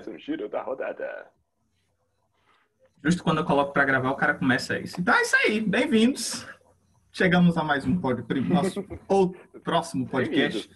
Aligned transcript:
mais 0.00 0.08
um 0.08 0.18
giro 0.18 0.48
da 0.48 0.62
rodada. 0.62 1.26
Justo 3.04 3.22
quando 3.22 3.38
eu 3.38 3.44
coloco 3.44 3.74
para 3.74 3.84
gravar, 3.84 4.10
o 4.10 4.16
cara 4.16 4.32
começa 4.32 4.78
isso. 4.78 4.98
Então 4.98 5.14
é 5.14 5.20
isso 5.20 5.36
aí, 5.36 5.60
bem-vindos. 5.60 6.46
Chegamos 7.12 7.58
a 7.58 7.62
mais 7.62 7.84
um 7.84 8.00
pod, 8.00 8.24
nosso 8.48 8.82
ou 9.06 9.34
próximo 9.62 10.08
podcast. 10.08 10.70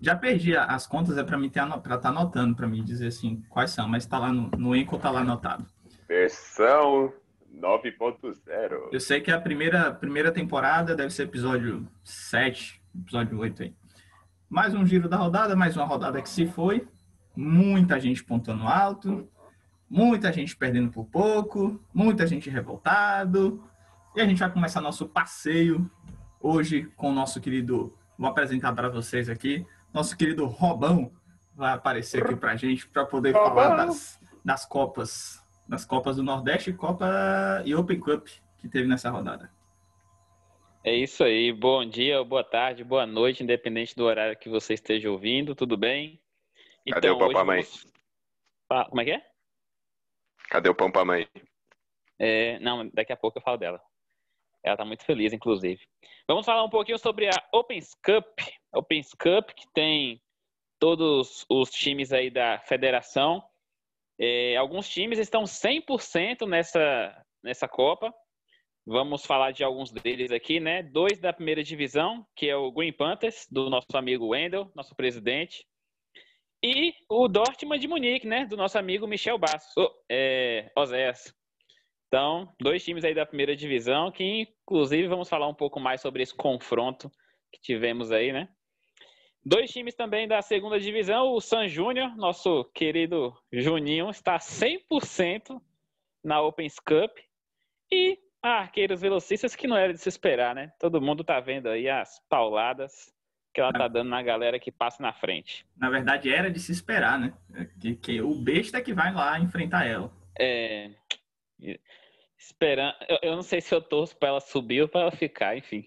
Já 0.00 0.14
perdi 0.14 0.56
as 0.56 0.86
contas, 0.86 1.18
é 1.18 1.24
para 1.24 1.36
mim 1.36 1.48
estar 1.48 1.66
tá 1.98 2.08
anotando, 2.08 2.54
para 2.54 2.68
mim 2.68 2.84
dizer 2.84 3.08
assim 3.08 3.42
quais 3.48 3.72
são, 3.72 3.88
mas 3.88 4.04
está 4.04 4.16
lá 4.16 4.32
no, 4.32 4.48
no 4.56 4.76
Enco, 4.76 4.96
tá 4.96 5.10
lá 5.10 5.22
anotado. 5.22 5.66
Versão 6.06 7.12
9.0. 7.52 8.90
Eu 8.92 9.00
sei 9.00 9.20
que 9.20 9.32
a 9.32 9.40
primeira, 9.40 9.92
primeira 9.92 10.30
temporada 10.30 10.94
deve 10.94 11.10
ser 11.10 11.24
episódio 11.24 11.84
7, 12.04 12.80
episódio 12.96 13.40
8 13.40 13.60
aí. 13.64 13.74
Mais 14.48 14.72
um 14.72 14.86
giro 14.86 15.08
da 15.08 15.16
rodada, 15.16 15.56
mais 15.56 15.76
uma 15.76 15.84
rodada 15.84 16.22
que 16.22 16.28
se 16.28 16.46
foi. 16.46 16.86
Muita 17.40 18.00
gente 18.00 18.24
pontuando 18.24 18.66
alto, 18.66 19.28
muita 19.88 20.32
gente 20.32 20.56
perdendo 20.56 20.90
por 20.90 21.04
pouco, 21.04 21.80
muita 21.94 22.26
gente 22.26 22.50
revoltado. 22.50 23.62
E 24.16 24.20
a 24.20 24.26
gente 24.26 24.40
vai 24.40 24.52
começar 24.52 24.80
nosso 24.80 25.08
passeio 25.08 25.88
hoje 26.40 26.90
com 26.96 27.10
o 27.10 27.12
nosso 27.12 27.40
querido, 27.40 27.96
vou 28.18 28.28
apresentar 28.28 28.72
para 28.72 28.88
vocês 28.88 29.28
aqui, 29.28 29.64
nosso 29.94 30.16
querido 30.16 30.46
Robão 30.46 31.12
vai 31.54 31.74
aparecer 31.74 32.24
aqui 32.24 32.34
para 32.34 32.50
a 32.50 32.56
gente 32.56 32.88
para 32.88 33.06
poder 33.06 33.30
Robão. 33.30 33.54
falar 33.54 33.86
das, 33.86 34.20
das 34.44 34.66
Copas, 34.66 35.40
das 35.68 35.84
Copas 35.84 36.16
do 36.16 36.24
Nordeste, 36.24 36.72
Copa 36.72 37.62
e 37.64 37.72
Open 37.72 38.00
Cup 38.00 38.26
que 38.56 38.68
teve 38.68 38.88
nessa 38.88 39.10
rodada. 39.10 39.48
É 40.82 40.92
isso 40.92 41.22
aí. 41.22 41.52
Bom 41.52 41.88
dia, 41.88 42.24
boa 42.24 42.42
tarde, 42.42 42.82
boa 42.82 43.06
noite, 43.06 43.44
independente 43.44 43.94
do 43.94 44.02
horário 44.02 44.36
que 44.36 44.48
você 44.48 44.74
esteja 44.74 45.08
ouvindo. 45.08 45.54
Tudo 45.54 45.76
bem? 45.76 46.20
Cadê 46.90 47.08
então, 47.08 47.16
o 47.16 47.32
papai 47.32 47.44
vamos... 47.44 47.86
Como 48.88 49.00
é 49.00 49.04
que 49.04 49.10
é? 49.12 49.26
Cadê 50.50 50.68
o 50.68 50.74
pão 50.74 50.90
pra 50.90 51.04
mãe? 51.04 51.28
É, 52.18 52.58
não, 52.58 52.88
daqui 52.90 53.12
a 53.12 53.16
pouco 53.16 53.38
eu 53.38 53.42
falo 53.42 53.56
dela. 53.56 53.80
Ela 54.62 54.76
tá 54.76 54.84
muito 54.84 55.04
feliz, 55.04 55.32
inclusive. 55.32 55.80
Vamos 56.26 56.44
falar 56.44 56.64
um 56.64 56.70
pouquinho 56.70 56.98
sobre 56.98 57.28
a 57.28 57.48
Opens 57.52 57.94
Cup. 58.02 58.26
Opens 58.74 59.14
Cup, 59.14 59.50
que 59.50 59.66
tem 59.72 60.20
todos 60.78 61.46
os 61.48 61.70
times 61.70 62.12
aí 62.12 62.30
da 62.30 62.58
federação. 62.60 63.42
É, 64.18 64.56
alguns 64.56 64.88
times 64.88 65.18
estão 65.18 65.44
100% 65.44 66.46
nessa, 66.46 67.24
nessa 67.42 67.68
Copa. 67.68 68.12
Vamos 68.84 69.24
falar 69.24 69.52
de 69.52 69.62
alguns 69.62 69.92
deles 69.92 70.32
aqui, 70.32 70.58
né? 70.58 70.82
Dois 70.82 71.18
da 71.18 71.32
primeira 71.32 71.62
divisão, 71.62 72.26
que 72.34 72.48
é 72.48 72.56
o 72.56 72.72
Green 72.72 72.92
Panthers, 72.92 73.46
do 73.50 73.68
nosso 73.68 73.94
amigo 73.94 74.28
Wendel, 74.28 74.72
nosso 74.74 74.94
presidente. 74.96 75.66
E 76.62 76.92
o 77.08 77.28
Dortmund 77.28 77.80
de 77.80 77.88
Munique, 77.88 78.26
né? 78.26 78.44
Do 78.44 78.56
nosso 78.56 78.78
amigo 78.78 79.06
Michel 79.06 79.38
Bastos, 79.38 79.72
oh, 79.76 79.90
é, 80.10 80.70
Oséias. 80.76 81.32
Então, 82.08 82.52
dois 82.60 82.82
times 82.84 83.04
aí 83.04 83.14
da 83.14 83.26
primeira 83.26 83.54
divisão, 83.54 84.10
que 84.10 84.24
inclusive 84.64 85.06
vamos 85.06 85.28
falar 85.28 85.46
um 85.46 85.54
pouco 85.54 85.78
mais 85.78 86.00
sobre 86.00 86.22
esse 86.22 86.34
confronto 86.34 87.10
que 87.52 87.60
tivemos 87.60 88.10
aí, 88.10 88.32
né? 88.32 88.48
Dois 89.44 89.70
times 89.70 89.94
também 89.94 90.26
da 90.26 90.42
segunda 90.42 90.80
divisão, 90.80 91.32
o 91.32 91.40
San 91.40 91.68
Júnior, 91.68 92.16
nosso 92.16 92.64
querido 92.74 93.32
Juninho, 93.52 94.10
está 94.10 94.38
100% 94.38 95.60
na 96.24 96.42
Opens 96.42 96.78
Cup. 96.80 97.16
E 97.90 98.18
a 98.42 98.60
Arqueiros 98.60 99.00
Velocistas, 99.00 99.56
que 99.56 99.66
não 99.66 99.76
era 99.76 99.92
de 99.92 100.00
se 100.00 100.08
esperar, 100.08 100.54
né? 100.54 100.72
Todo 100.78 101.00
mundo 101.00 101.24
tá 101.24 101.40
vendo 101.40 101.68
aí 101.68 101.88
as 101.88 102.20
pauladas 102.28 103.12
que 103.52 103.60
ela 103.60 103.72
tá 103.72 103.88
dando 103.88 104.10
na 104.10 104.22
galera 104.22 104.58
que 104.58 104.70
passa 104.70 105.02
na 105.02 105.12
frente. 105.12 105.66
Na 105.76 105.90
verdade, 105.90 106.32
era 106.32 106.50
de 106.50 106.60
se 106.60 106.72
esperar, 106.72 107.18
né? 107.18 107.32
Que, 107.80 107.96
que 107.96 108.20
o 108.20 108.34
besta 108.34 108.78
é 108.78 108.80
que 108.80 108.92
vai 108.92 109.12
lá 109.12 109.38
enfrentar 109.38 109.86
ela. 109.86 110.12
É. 110.38 110.90
Esperando. 112.38 112.94
Eu, 113.08 113.18
eu 113.22 113.36
não 113.36 113.42
sei 113.42 113.60
se 113.60 113.74
eu 113.74 113.80
torço 113.80 114.16
pra 114.16 114.28
ela 114.28 114.40
subir 114.40 114.82
ou 114.82 114.88
pra 114.88 115.02
ela 115.02 115.10
ficar, 115.10 115.56
enfim. 115.56 115.84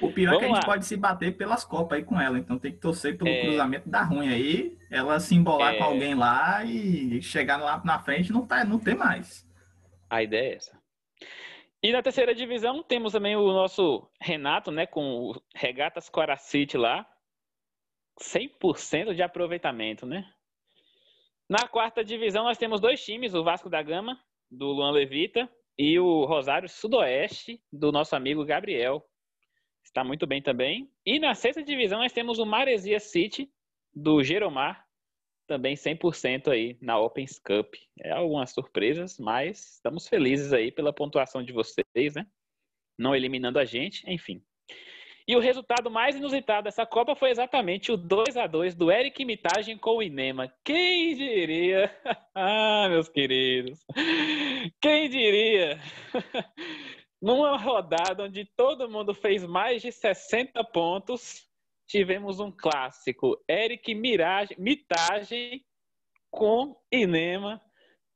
O 0.00 0.10
pior 0.10 0.34
Vamos 0.34 0.42
é 0.42 0.46
que 0.46 0.52
a 0.52 0.54
gente 0.54 0.66
lá. 0.66 0.72
pode 0.72 0.86
se 0.86 0.96
bater 0.96 1.36
pelas 1.36 1.62
copas 1.62 1.98
aí 1.98 2.04
com 2.04 2.18
ela, 2.18 2.38
então 2.38 2.58
tem 2.58 2.72
que 2.72 2.78
torcer 2.78 3.18
pelo 3.18 3.28
é... 3.28 3.42
cruzamento 3.42 3.88
da 3.88 4.02
ruim 4.02 4.28
aí, 4.28 4.78
ela 4.90 5.20
se 5.20 5.34
embolar 5.34 5.74
é... 5.74 5.78
com 5.78 5.84
alguém 5.84 6.14
lá 6.14 6.64
e 6.64 7.20
chegar 7.20 7.58
lá 7.58 7.82
na 7.84 7.98
frente 7.98 8.32
não, 8.32 8.46
tá, 8.46 8.64
não 8.64 8.78
tem 8.78 8.94
mais. 8.94 9.46
A 10.08 10.22
ideia 10.22 10.52
é 10.52 10.56
essa. 10.56 10.83
E 11.84 11.92
na 11.92 12.02
terceira 12.02 12.34
divisão 12.34 12.82
temos 12.82 13.12
também 13.12 13.36
o 13.36 13.52
nosso 13.52 14.10
Renato, 14.18 14.70
né, 14.70 14.86
com 14.86 15.02
o 15.20 15.42
Regatas 15.54 16.08
Coracite 16.08 16.78
lá. 16.78 17.06
100% 18.18 19.12
de 19.14 19.22
aproveitamento, 19.22 20.06
né? 20.06 20.26
Na 21.46 21.68
quarta 21.68 22.02
divisão 22.02 22.44
nós 22.44 22.56
temos 22.56 22.80
dois 22.80 23.04
times, 23.04 23.34
o 23.34 23.44
Vasco 23.44 23.68
da 23.68 23.82
Gama, 23.82 24.18
do 24.50 24.68
Luan 24.68 24.92
Levita, 24.92 25.46
e 25.76 25.98
o 26.00 26.24
Rosário 26.24 26.70
Sudoeste, 26.70 27.62
do 27.70 27.92
nosso 27.92 28.16
amigo 28.16 28.46
Gabriel. 28.46 29.04
Está 29.84 30.02
muito 30.02 30.26
bem 30.26 30.40
também. 30.40 30.90
E 31.04 31.18
na 31.18 31.34
sexta 31.34 31.62
divisão 31.62 31.98
nós 31.98 32.14
temos 32.14 32.38
o 32.38 32.46
Maresia 32.46 32.98
City, 32.98 33.52
do 33.94 34.22
Geromar, 34.22 34.83
também 35.46 35.74
100% 35.74 36.48
aí 36.48 36.76
na 36.80 36.98
Opens 36.98 37.38
Cup. 37.38 37.74
É 38.00 38.10
algumas 38.10 38.50
surpresas, 38.50 39.18
mas 39.18 39.74
estamos 39.74 40.08
felizes 40.08 40.52
aí 40.52 40.70
pela 40.70 40.92
pontuação 40.92 41.42
de 41.42 41.52
vocês, 41.52 42.14
né? 42.14 42.26
Não 42.98 43.14
eliminando 43.14 43.58
a 43.58 43.64
gente, 43.64 44.08
enfim. 44.10 44.42
E 45.26 45.34
o 45.34 45.40
resultado 45.40 45.90
mais 45.90 46.16
inusitado 46.16 46.64
dessa 46.64 46.84
Copa 46.84 47.14
foi 47.14 47.30
exatamente 47.30 47.90
o 47.90 47.96
2 47.96 48.36
a 48.36 48.46
2 48.46 48.74
do 48.74 48.92
Eric 48.92 49.24
Mitagem 49.24 49.78
com 49.78 49.96
o 49.96 50.02
Inema. 50.02 50.52
Quem 50.62 51.14
diria? 51.14 51.90
ah, 52.34 52.88
meus 52.90 53.08
queridos. 53.08 53.80
Quem 54.82 55.08
diria? 55.08 55.80
Numa 57.22 57.56
rodada 57.56 58.24
onde 58.24 58.44
todo 58.54 58.90
mundo 58.90 59.14
fez 59.14 59.46
mais 59.46 59.80
de 59.80 59.90
60 59.90 60.62
pontos, 60.64 61.48
tivemos 61.86 62.40
um 62.40 62.50
clássico, 62.50 63.36
Eric 63.48 63.94
Mirage, 63.94 64.54
Mitagem 64.58 65.64
com 66.30 66.76
Inema 66.90 67.60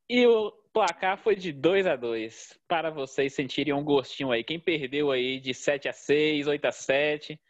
e 0.08 0.26
o 0.26 0.50
placar 0.72 1.18
foi 1.18 1.36
de 1.36 1.52
2 1.52 1.86
a 1.86 1.96
2 1.96 2.58
para 2.66 2.90
vocês 2.90 3.34
sentirem 3.34 3.74
um 3.74 3.84
gostinho 3.84 4.30
aí. 4.30 4.42
Quem 4.42 4.58
perdeu 4.58 5.10
aí 5.10 5.38
de 5.40 5.52
7 5.52 5.88
a 5.88 5.92
6, 5.92 6.46
8 6.46 6.64
a 6.64 6.72
7, 6.72 7.40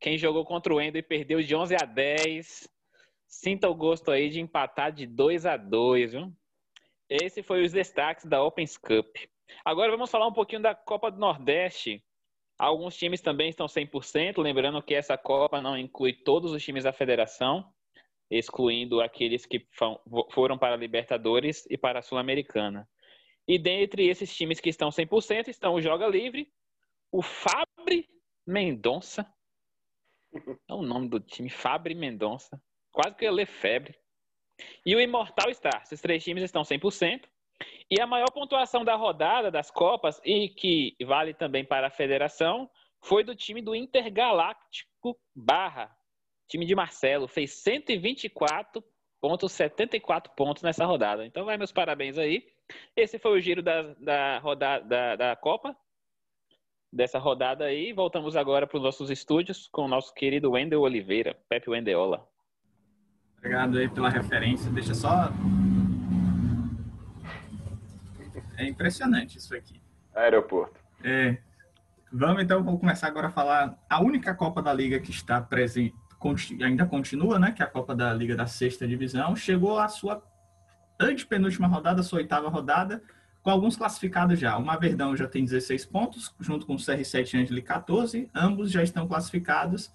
quem 0.00 0.16
jogou 0.16 0.44
contra 0.44 0.74
o 0.74 0.80
Endo 0.80 0.96
e 0.96 1.02
perdeu 1.02 1.42
de 1.42 1.54
11 1.54 1.74
a 1.74 1.84
10, 1.84 2.68
sinta 3.26 3.68
o 3.68 3.74
gosto 3.74 4.10
aí 4.10 4.30
de 4.30 4.40
empatar 4.40 4.92
de 4.92 5.06
2 5.06 5.46
a 5.46 5.56
2, 5.56 6.12
viu? 6.12 6.32
Esse 7.08 7.42
foi 7.42 7.64
os 7.64 7.72
destaques 7.72 8.24
da 8.24 8.42
Opens 8.42 8.76
Cup. 8.76 9.16
Agora 9.64 9.90
vamos 9.90 10.10
falar 10.10 10.26
um 10.26 10.32
pouquinho 10.32 10.62
da 10.62 10.74
Copa 10.74 11.10
do 11.10 11.18
Nordeste, 11.18 12.02
Alguns 12.60 12.94
times 12.94 13.22
também 13.22 13.48
estão 13.48 13.64
100%, 13.64 14.36
lembrando 14.36 14.82
que 14.82 14.94
essa 14.94 15.16
Copa 15.16 15.62
não 15.62 15.78
inclui 15.78 16.12
todos 16.12 16.52
os 16.52 16.62
times 16.62 16.84
da 16.84 16.92
federação, 16.92 17.72
excluindo 18.30 19.00
aqueles 19.00 19.46
que 19.46 19.66
foram 20.30 20.58
para 20.58 20.74
a 20.74 20.76
Libertadores 20.76 21.66
e 21.70 21.78
para 21.78 22.00
a 22.00 22.02
Sul-Americana. 22.02 22.86
E 23.48 23.58
dentre 23.58 24.06
esses 24.06 24.36
times 24.36 24.60
que 24.60 24.68
estão 24.68 24.90
100% 24.90 25.48
estão 25.48 25.72
o 25.72 25.80
Joga 25.80 26.06
Livre, 26.06 26.52
o 27.10 27.22
Fabre 27.22 28.06
Mendonça, 28.46 29.26
é 30.68 30.74
o 30.74 30.82
nome 30.82 31.08
do 31.08 31.18
time, 31.18 31.48
Fabre 31.48 31.94
Mendonça, 31.94 32.62
quase 32.92 33.16
que 33.16 33.24
eu 33.24 33.30
ia 33.30 33.36
ler 33.36 33.46
Febre, 33.46 33.98
e 34.84 34.94
o 34.94 35.00
Imortal 35.00 35.50
Star. 35.54 35.82
Esses 35.82 36.02
três 36.02 36.22
times 36.22 36.42
estão 36.42 36.60
100%. 36.60 37.24
E 37.90 38.00
a 38.00 38.06
maior 38.06 38.30
pontuação 38.30 38.84
da 38.84 38.94
rodada 38.94 39.50
das 39.50 39.68
Copas, 39.70 40.20
e 40.24 40.48
que 40.48 40.94
vale 41.04 41.34
também 41.34 41.64
para 41.64 41.88
a 41.88 41.90
federação, 41.90 42.70
foi 43.00 43.24
do 43.24 43.34
time 43.34 43.60
do 43.60 43.74
Intergaláctico 43.74 45.18
Barra, 45.34 45.90
time 46.48 46.64
de 46.64 46.72
Marcelo, 46.74 47.26
fez 47.26 47.50
124,74 47.64 50.28
pontos 50.36 50.62
nessa 50.62 50.84
rodada. 50.84 51.26
Então 51.26 51.44
vai 51.44 51.56
meus 51.56 51.72
parabéns 51.72 52.16
aí. 52.16 52.46
Esse 52.94 53.18
foi 53.18 53.36
o 53.36 53.40
giro 53.40 53.60
da, 53.60 53.82
da, 53.94 54.38
rodada, 54.38 54.84
da, 54.84 55.16
da 55.16 55.34
Copa, 55.34 55.76
dessa 56.92 57.18
rodada 57.18 57.64
aí. 57.64 57.92
Voltamos 57.92 58.36
agora 58.36 58.68
para 58.68 58.76
os 58.76 58.84
nossos 58.84 59.10
estúdios 59.10 59.66
com 59.66 59.86
o 59.86 59.88
nosso 59.88 60.14
querido 60.14 60.52
Wendel 60.52 60.82
Oliveira, 60.82 61.36
Pepe 61.48 61.70
Wendeola. 61.70 62.24
Obrigado 63.38 63.78
aí 63.78 63.88
pela 63.88 64.10
referência. 64.10 64.70
Deixa 64.70 64.94
só 64.94 65.32
é 68.60 68.68
impressionante 68.68 69.38
isso 69.38 69.54
aqui. 69.54 69.80
Aeroporto. 70.14 70.80
É. 71.02 71.38
Vamos 72.12 72.42
então, 72.42 72.62
vou 72.62 72.78
começar 72.78 73.06
agora 73.06 73.28
a 73.28 73.30
falar. 73.30 73.78
A 73.88 74.02
única 74.02 74.34
Copa 74.34 74.60
da 74.60 74.72
Liga 74.72 74.98
que 74.98 75.10
está 75.10 75.40
presente, 75.40 75.94
ainda 76.62 76.84
continua, 76.84 77.38
né? 77.38 77.52
Que 77.52 77.62
é 77.62 77.64
a 77.64 77.68
Copa 77.68 77.94
da 77.94 78.12
Liga 78.12 78.36
da 78.36 78.46
Sexta 78.46 78.86
Divisão, 78.86 79.34
chegou 79.34 79.78
à 79.78 79.88
sua 79.88 80.22
antepenúltima 80.98 81.66
rodada, 81.66 82.02
sua 82.02 82.18
oitava 82.18 82.48
rodada, 82.48 83.02
com 83.42 83.50
alguns 83.50 83.76
classificados 83.76 84.38
já. 84.38 84.56
O 84.58 84.64
Maverdão 84.64 85.16
já 85.16 85.26
tem 85.26 85.44
16 85.44 85.86
pontos, 85.86 86.34
junto 86.38 86.66
com 86.66 86.74
o 86.74 86.78
CR7 86.78 87.34
e 87.34 87.36
Angeli 87.38 87.62
14. 87.62 88.28
Ambos 88.34 88.70
já 88.70 88.82
estão 88.82 89.08
classificados. 89.08 89.90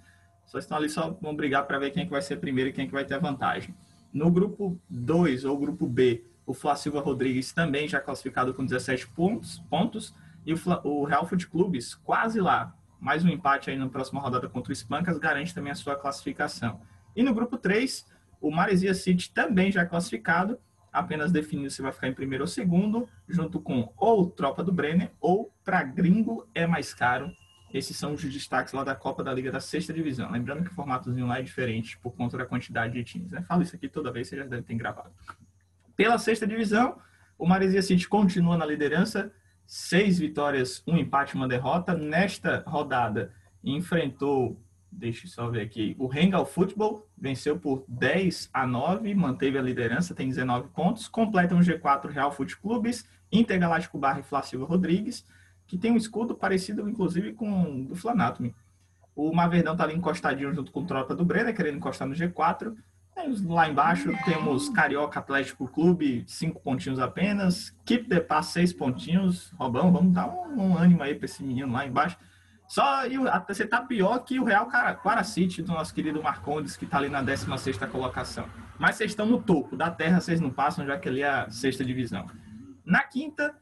Só 0.46 0.58
estão 0.58 0.78
ali, 0.78 0.90
só 0.90 1.12
vão 1.22 1.36
brigar 1.36 1.66
para 1.68 1.78
ver 1.78 1.92
quem 1.92 2.04
é 2.04 2.06
que 2.06 2.12
vai 2.12 2.22
ser 2.22 2.38
primeiro 2.38 2.70
e 2.70 2.74
quem 2.74 2.86
é 2.86 2.88
que 2.88 2.94
vai 2.94 3.06
ter 3.06 3.20
vantagem. 3.20 3.76
No 4.14 4.32
grupo 4.32 4.80
2, 4.90 5.44
ou 5.44 5.58
grupo 5.58 5.88
B, 5.88 6.24
o 6.46 6.54
Flá 6.54 6.76
Silva 6.76 7.02
Rodrigues 7.02 7.52
também 7.52 7.88
já 7.88 8.00
classificado 8.00 8.54
com 8.54 8.64
17 8.64 9.08
pontos, 9.08 9.60
pontos 9.70 10.14
e 10.46 10.54
o, 10.54 10.58
Fla, 10.58 10.82
o 10.86 11.04
Real 11.06 11.26
Foot 11.26 11.48
Clubes 11.48 11.96
quase 11.96 12.40
lá. 12.40 12.76
Mais 13.00 13.26
um 13.26 13.30
empate 13.30 13.70
aí 13.70 13.78
na 13.78 13.90
próxima 13.90 14.22
rodada 14.22 14.48
contra 14.48 14.70
o 14.70 14.74
Espancas 14.74 15.18
garante 15.18 15.54
também 15.54 15.72
a 15.72 15.76
sua 15.76 15.96
classificação. 15.96 16.82
E 17.16 17.24
no 17.24 17.34
grupo 17.34 17.58
3, 17.58 18.06
o 18.40 18.52
Maresia 18.52 18.94
City 18.94 19.32
também 19.34 19.72
já 19.72 19.86
classificado, 19.86 20.60
apenas 20.92 21.32
definindo 21.32 21.70
se 21.70 21.82
vai 21.82 21.92
ficar 21.92 22.08
em 22.08 22.14
primeiro 22.14 22.44
ou 22.44 22.48
segundo, 22.48 23.10
junto 23.28 23.60
com 23.60 23.92
ou 23.98 24.30
Tropa 24.30 24.64
do 24.64 24.72
Brenner 24.72 25.12
ou 25.20 25.52
para 25.64 25.84
gringo 25.84 26.48
é 26.54 26.66
mais 26.68 26.94
caro. 26.94 27.32
Esses 27.74 27.98
são 27.98 28.14
os 28.14 28.22
destaques 28.22 28.72
lá 28.72 28.84
da 28.84 28.96
Copa 28.96 29.24
da 29.24 29.34
Liga 29.34 29.52
da 29.52 29.60
Sexta 29.60 29.92
Divisão. 29.92 30.32
Lembrando 30.32 30.64
que 30.64 30.72
o 30.72 30.74
formatozinho 30.74 31.28
lá 31.28 31.40
é 31.40 31.42
diferente 31.42 31.98
por 31.98 32.14
conta 32.16 32.38
da 32.38 32.46
quantidade 32.46 32.94
de 32.94 33.04
times. 33.04 33.32
Né? 33.32 33.42
Falo 33.42 33.64
isso 33.64 33.76
aqui 33.76 33.90
toda 33.90 34.12
vez, 34.12 34.30
você 34.30 34.38
já 34.38 34.46
deve 34.46 34.64
ter 34.64 34.76
gravado. 34.76 35.12
Pela 35.96 36.18
Sexta 36.18 36.46
Divisão, 36.46 36.98
o 37.38 37.46
Maresia 37.46 37.82
City 37.82 38.08
continua 38.08 38.58
na 38.58 38.66
liderança, 38.66 39.32
seis 39.66 40.20
vitórias, 40.20 40.84
um 40.88 40.98
empate, 40.98 41.36
uma 41.36 41.48
derrota. 41.48 41.94
Nesta 41.94 42.64
rodada, 42.68 43.34
enfrentou 43.64 44.62
deixa 44.96 45.26
eu 45.26 45.30
só 45.30 45.50
ver 45.50 45.62
aqui. 45.62 45.96
O 46.00 46.08
Rengal 46.08 46.46
Futebol 46.46 47.08
venceu 47.18 47.60
por 47.60 47.84
10 47.88 48.50
a 48.54 48.66
9, 48.66 49.14
manteve 49.14 49.58
a 49.58 49.62
liderança, 49.62 50.16
tem 50.16 50.30
19 50.30 50.70
pontos. 50.70 51.08
Completa 51.08 51.54
um 51.54 51.60
G4 51.60 52.10
Real 52.10 52.32
Fute 52.32 52.58
Clubes, 52.58 53.08
Intergaláctico 53.32 53.98
Barra 53.98 54.22
e 54.22 54.24
Flá 54.24 54.42
Silva 54.42 54.66
Rodrigues, 54.66 55.26
que 55.68 55.78
tem 55.78 55.92
um 55.92 55.98
escudo 55.98 56.36
parecido, 56.36 56.88
inclusive, 56.90 57.34
com 57.34 57.82
o 57.82 57.86
do 57.86 57.96
Flanatomy. 57.96 58.56
O 59.16 59.34
Maverdão 59.34 59.76
tá 59.76 59.84
ali 59.84 59.94
encostadinho 59.94 60.54
junto 60.54 60.72
com 60.72 60.82
o 60.82 60.86
Tropa 60.86 61.16
do 61.16 61.26
Brenner, 61.26 61.56
querendo 61.56 61.78
encostar 61.78 62.08
no 62.08 62.16
G4. 62.16 62.76
Lá 63.46 63.70
embaixo 63.70 64.12
temos 64.26 64.70
Carioca 64.70 65.20
Atlético 65.20 65.68
Clube, 65.68 66.24
cinco 66.28 66.60
pontinhos 66.60 67.00
apenas. 67.00 67.76
Keep 67.86 68.10
the 68.10 68.20
Pass, 68.20 68.48
seis 68.48 68.74
pontinhos. 68.74 69.52
Robão, 69.58 69.92
vamos 69.92 70.14
dar 70.14 70.28
um, 70.28 70.62
um 70.62 70.78
ânimo 70.78 71.02
aí 71.02 71.16
para 71.16 71.26
esse 71.26 71.42
menino 71.42 71.72
lá 71.72 71.86
embaixo. 71.86 72.18
Só 72.68 73.06
e 73.06 73.18
você 73.48 73.66
tá 73.66 73.82
pior 73.82 74.20
que 74.20 74.40
o 74.40 74.44
Real 74.44 74.68
Quaracite 75.02 75.62
do 75.62 75.72
nosso 75.72 75.94
querido 75.94 76.22
Marcondes, 76.22 76.76
que 76.76 76.86
tá 76.86 76.98
ali 76.98 77.10
na 77.10 77.22
16 77.22 77.78
colocação. 77.92 78.48
Mas 78.78 78.96
vocês 78.96 79.12
estão 79.12 79.26
no 79.26 79.42
topo 79.42 79.78
da 79.78 79.90
terra, 79.90 80.20
vocês 80.20 80.42
não 80.42 80.50
passam, 80.50 80.86
já 80.86 80.98
que 80.98 81.08
ali 81.08 81.22
é 81.22 81.30
a 81.30 81.50
sexta 81.50 81.86
divisão. 81.86 82.28
Na 82.84 83.04
quinta, 83.04 83.56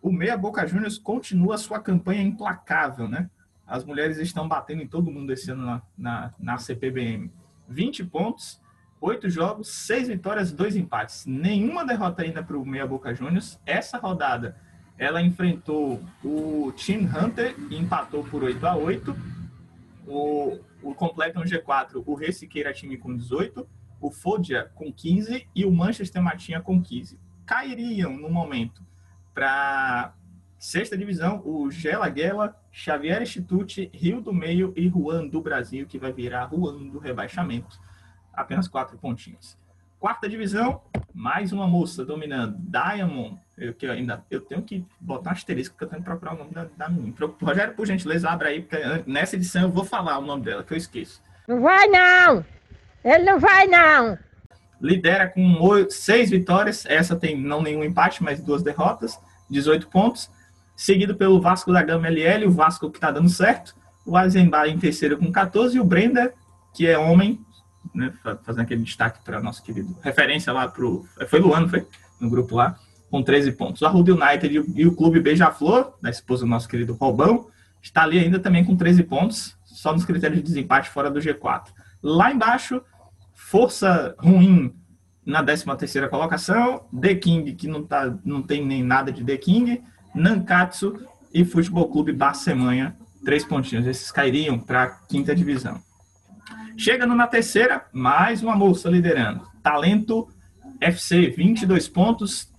o 0.00 0.12
Meia 0.12 0.36
Boca 0.36 0.66
Juniors 0.66 0.98
continua 0.98 1.58
sua 1.58 1.80
campanha 1.80 2.22
implacável, 2.22 3.08
né? 3.08 3.28
As 3.66 3.84
mulheres 3.84 4.18
estão 4.18 4.46
batendo 4.46 4.82
em 4.82 4.86
todo 4.86 5.10
mundo 5.10 5.32
esse 5.32 5.50
ano 5.50 5.64
na, 5.64 5.82
na, 5.96 6.34
na 6.38 6.58
CPBM. 6.58 7.32
20 7.68 8.04
pontos, 8.06 8.60
8 9.00 9.30
jogos, 9.30 9.68
6 9.68 10.08
vitórias, 10.08 10.52
2 10.52 10.76
empates. 10.76 11.24
Nenhuma 11.26 11.86
derrota 11.86 12.22
ainda 12.22 12.42
para 12.42 12.58
o 12.58 12.66
Meia 12.66 12.86
Boca 12.86 13.14
Juniors. 13.14 13.58
Essa 13.64 13.96
rodada 13.96 14.56
ela 14.98 15.22
enfrentou 15.22 15.98
o 16.22 16.72
Team 16.72 17.04
Hunter 17.04 17.56
e 17.70 17.76
empatou 17.76 18.22
por 18.22 18.44
8 18.44 18.66
a 18.66 18.76
8 18.76 19.16
O, 20.06 20.58
o 20.82 20.94
completam 20.94 21.42
G4, 21.42 22.02
o 22.04 22.14
Reciqueira 22.14 22.72
time 22.72 22.98
com 22.98 23.16
18, 23.16 23.66
o 24.00 24.10
Fodia 24.10 24.70
com 24.74 24.92
15 24.92 25.48
e 25.54 25.64
o 25.64 25.72
Manchester 25.72 26.22
Matinha 26.22 26.60
com 26.60 26.82
15. 26.82 27.18
Cairiam 27.46 28.14
no 28.16 28.28
momento 28.28 28.82
para 29.32 30.14
sexta 30.58 30.98
divisão 30.98 31.40
o 31.44 31.70
Gela 31.70 32.08
Guela, 32.10 32.54
Xavier 32.70 33.22
Institute, 33.22 33.90
Rio 33.94 34.20
do 34.20 34.34
Meio 34.34 34.74
e 34.76 34.86
Juan 34.88 35.26
do 35.26 35.40
Brasil, 35.40 35.86
que 35.86 35.98
vai 35.98 36.12
virar 36.12 36.50
Juan 36.50 36.88
do 36.88 36.98
rebaixamento. 36.98 37.80
Apenas 38.32 38.68
quatro 38.68 38.96
pontinhos. 38.98 39.58
Quarta 39.98 40.26
divisão, 40.26 40.80
mais 41.12 41.52
uma 41.52 41.66
moça 41.66 42.04
dominando, 42.04 42.56
Diamond. 42.58 43.38
Eu, 43.58 43.74
que 43.74 43.84
eu 43.84 43.92
ainda 43.92 44.24
eu 44.30 44.40
tenho 44.40 44.62
que 44.62 44.82
botar 44.98 45.30
um 45.30 45.32
asterisco 45.34 45.74
porque 45.74 45.84
eu 45.84 45.88
tenho 45.88 46.02
que 46.02 46.08
procurar 46.08 46.34
o 46.34 46.38
nome 46.38 46.52
da, 46.52 46.66
da 46.74 46.88
menina. 46.88 47.14
Rogério, 47.42 47.74
por 47.74 47.86
gentileza, 47.86 48.30
abre 48.30 48.48
aí, 48.48 48.62
porque 48.62 48.78
nessa 49.06 49.36
edição 49.36 49.62
eu 49.62 49.70
vou 49.70 49.84
falar 49.84 50.18
o 50.18 50.22
nome 50.22 50.42
dela, 50.42 50.64
que 50.64 50.72
eu 50.72 50.78
esqueço. 50.78 51.22
Não 51.46 51.60
vai 51.60 51.86
não! 51.88 52.42
Ele 53.04 53.24
não 53.24 53.38
vai 53.38 53.66
não! 53.66 54.18
Lidera 54.80 55.28
com 55.28 55.58
seis 55.90 56.30
vitórias, 56.30 56.86
essa 56.86 57.14
tem 57.14 57.38
não 57.38 57.60
nenhum 57.60 57.84
empate, 57.84 58.22
mas 58.22 58.40
duas 58.40 58.62
derrotas, 58.62 59.20
18 59.50 59.88
pontos. 59.88 60.30
Seguido 60.74 61.14
pelo 61.14 61.42
Vasco 61.42 61.70
da 61.74 61.82
Gama 61.82 62.08
LL, 62.08 62.46
o 62.46 62.50
Vasco 62.50 62.90
que 62.90 62.96
está 62.96 63.10
dando 63.10 63.28
certo. 63.28 63.76
O 64.06 64.16
Azenbar 64.16 64.66
em 64.66 64.78
terceiro 64.78 65.18
com 65.18 65.30
14 65.30 65.76
e 65.76 65.80
o 65.80 65.84
Brenda, 65.84 66.32
que 66.72 66.86
é 66.86 66.96
homem, 66.96 67.38
né, 67.94 68.12
fazendo 68.44 68.62
aquele 68.62 68.82
destaque 68.82 69.20
para 69.24 69.40
nosso 69.40 69.62
querido 69.62 69.96
referência 70.02 70.52
lá 70.52 70.68
pro 70.68 71.04
foi 71.28 71.40
Luano, 71.40 71.68
foi 71.68 71.86
no 72.20 72.28
grupo 72.28 72.56
lá 72.56 72.78
com 73.10 73.22
13 73.22 73.52
pontos. 73.52 73.82
O 73.82 73.86
Arruda 73.86 74.14
United 74.14 74.64
e 74.74 74.86
o, 74.86 74.94
Clube 74.94 75.20
Beija-Flor, 75.20 75.94
da 76.00 76.10
esposa 76.10 76.44
do 76.44 76.48
nosso 76.48 76.68
querido 76.68 76.94
Robão, 76.94 77.48
está 77.82 78.02
ali 78.04 78.18
ainda 78.18 78.38
também 78.38 78.64
com 78.64 78.76
13 78.76 79.02
pontos, 79.02 79.56
só 79.64 79.92
nos 79.92 80.04
critérios 80.04 80.38
de 80.38 80.44
desempate 80.44 80.88
fora 80.90 81.10
do 81.10 81.18
G4. 81.18 81.68
Lá 82.02 82.32
embaixo, 82.32 82.80
Força 83.34 84.14
Ruim 84.18 84.72
na 85.26 85.44
13ª 85.44 86.08
colocação, 86.08 86.86
The 86.98 87.14
King, 87.16 87.52
que 87.54 87.66
não, 87.66 87.84
tá, 87.84 88.16
não 88.24 88.42
tem 88.42 88.64
nem 88.64 88.82
nada 88.82 89.10
de 89.10 89.24
The 89.24 89.36
King, 89.36 89.82
Nankatsu 90.14 91.04
e 91.32 91.44
Futebol 91.44 91.88
Clube 91.88 92.12
Barcemanha, 92.12 92.96
três 93.24 93.44
pontinhos. 93.44 93.86
Esses 93.86 94.10
cairiam 94.10 94.58
para 94.58 94.82
a 94.84 94.86
quinta 94.88 95.34
divisão. 95.34 95.80
Chegando 96.76 97.14
na 97.14 97.26
terceira, 97.26 97.84
mais 97.92 98.42
uma 98.42 98.56
moça 98.56 98.88
liderando. 98.88 99.46
Talento 99.62 100.28
FC, 100.80 101.28
22 101.30 101.88
pontos, 101.88 102.52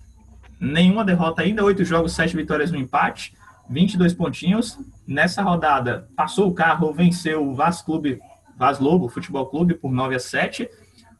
nenhuma 0.60 1.04
derrota 1.04 1.42
ainda, 1.42 1.64
oito 1.64 1.84
jogos, 1.84 2.12
sete 2.12 2.36
vitórias, 2.36 2.70
um 2.70 2.76
empate, 2.76 3.34
22 3.68 4.14
pontinhos. 4.14 4.78
Nessa 5.06 5.42
rodada, 5.42 6.08
passou 6.14 6.48
o 6.48 6.54
carro, 6.54 6.92
venceu 6.92 7.46
o 7.46 7.54
Vaz 7.54 7.82
Clube, 7.82 8.20
Vaz 8.56 8.78
Lobo 8.78 9.08
Futebol 9.08 9.46
Clube 9.46 9.74
por 9.74 9.90
9 9.90 10.14
a 10.14 10.20
7. 10.20 10.68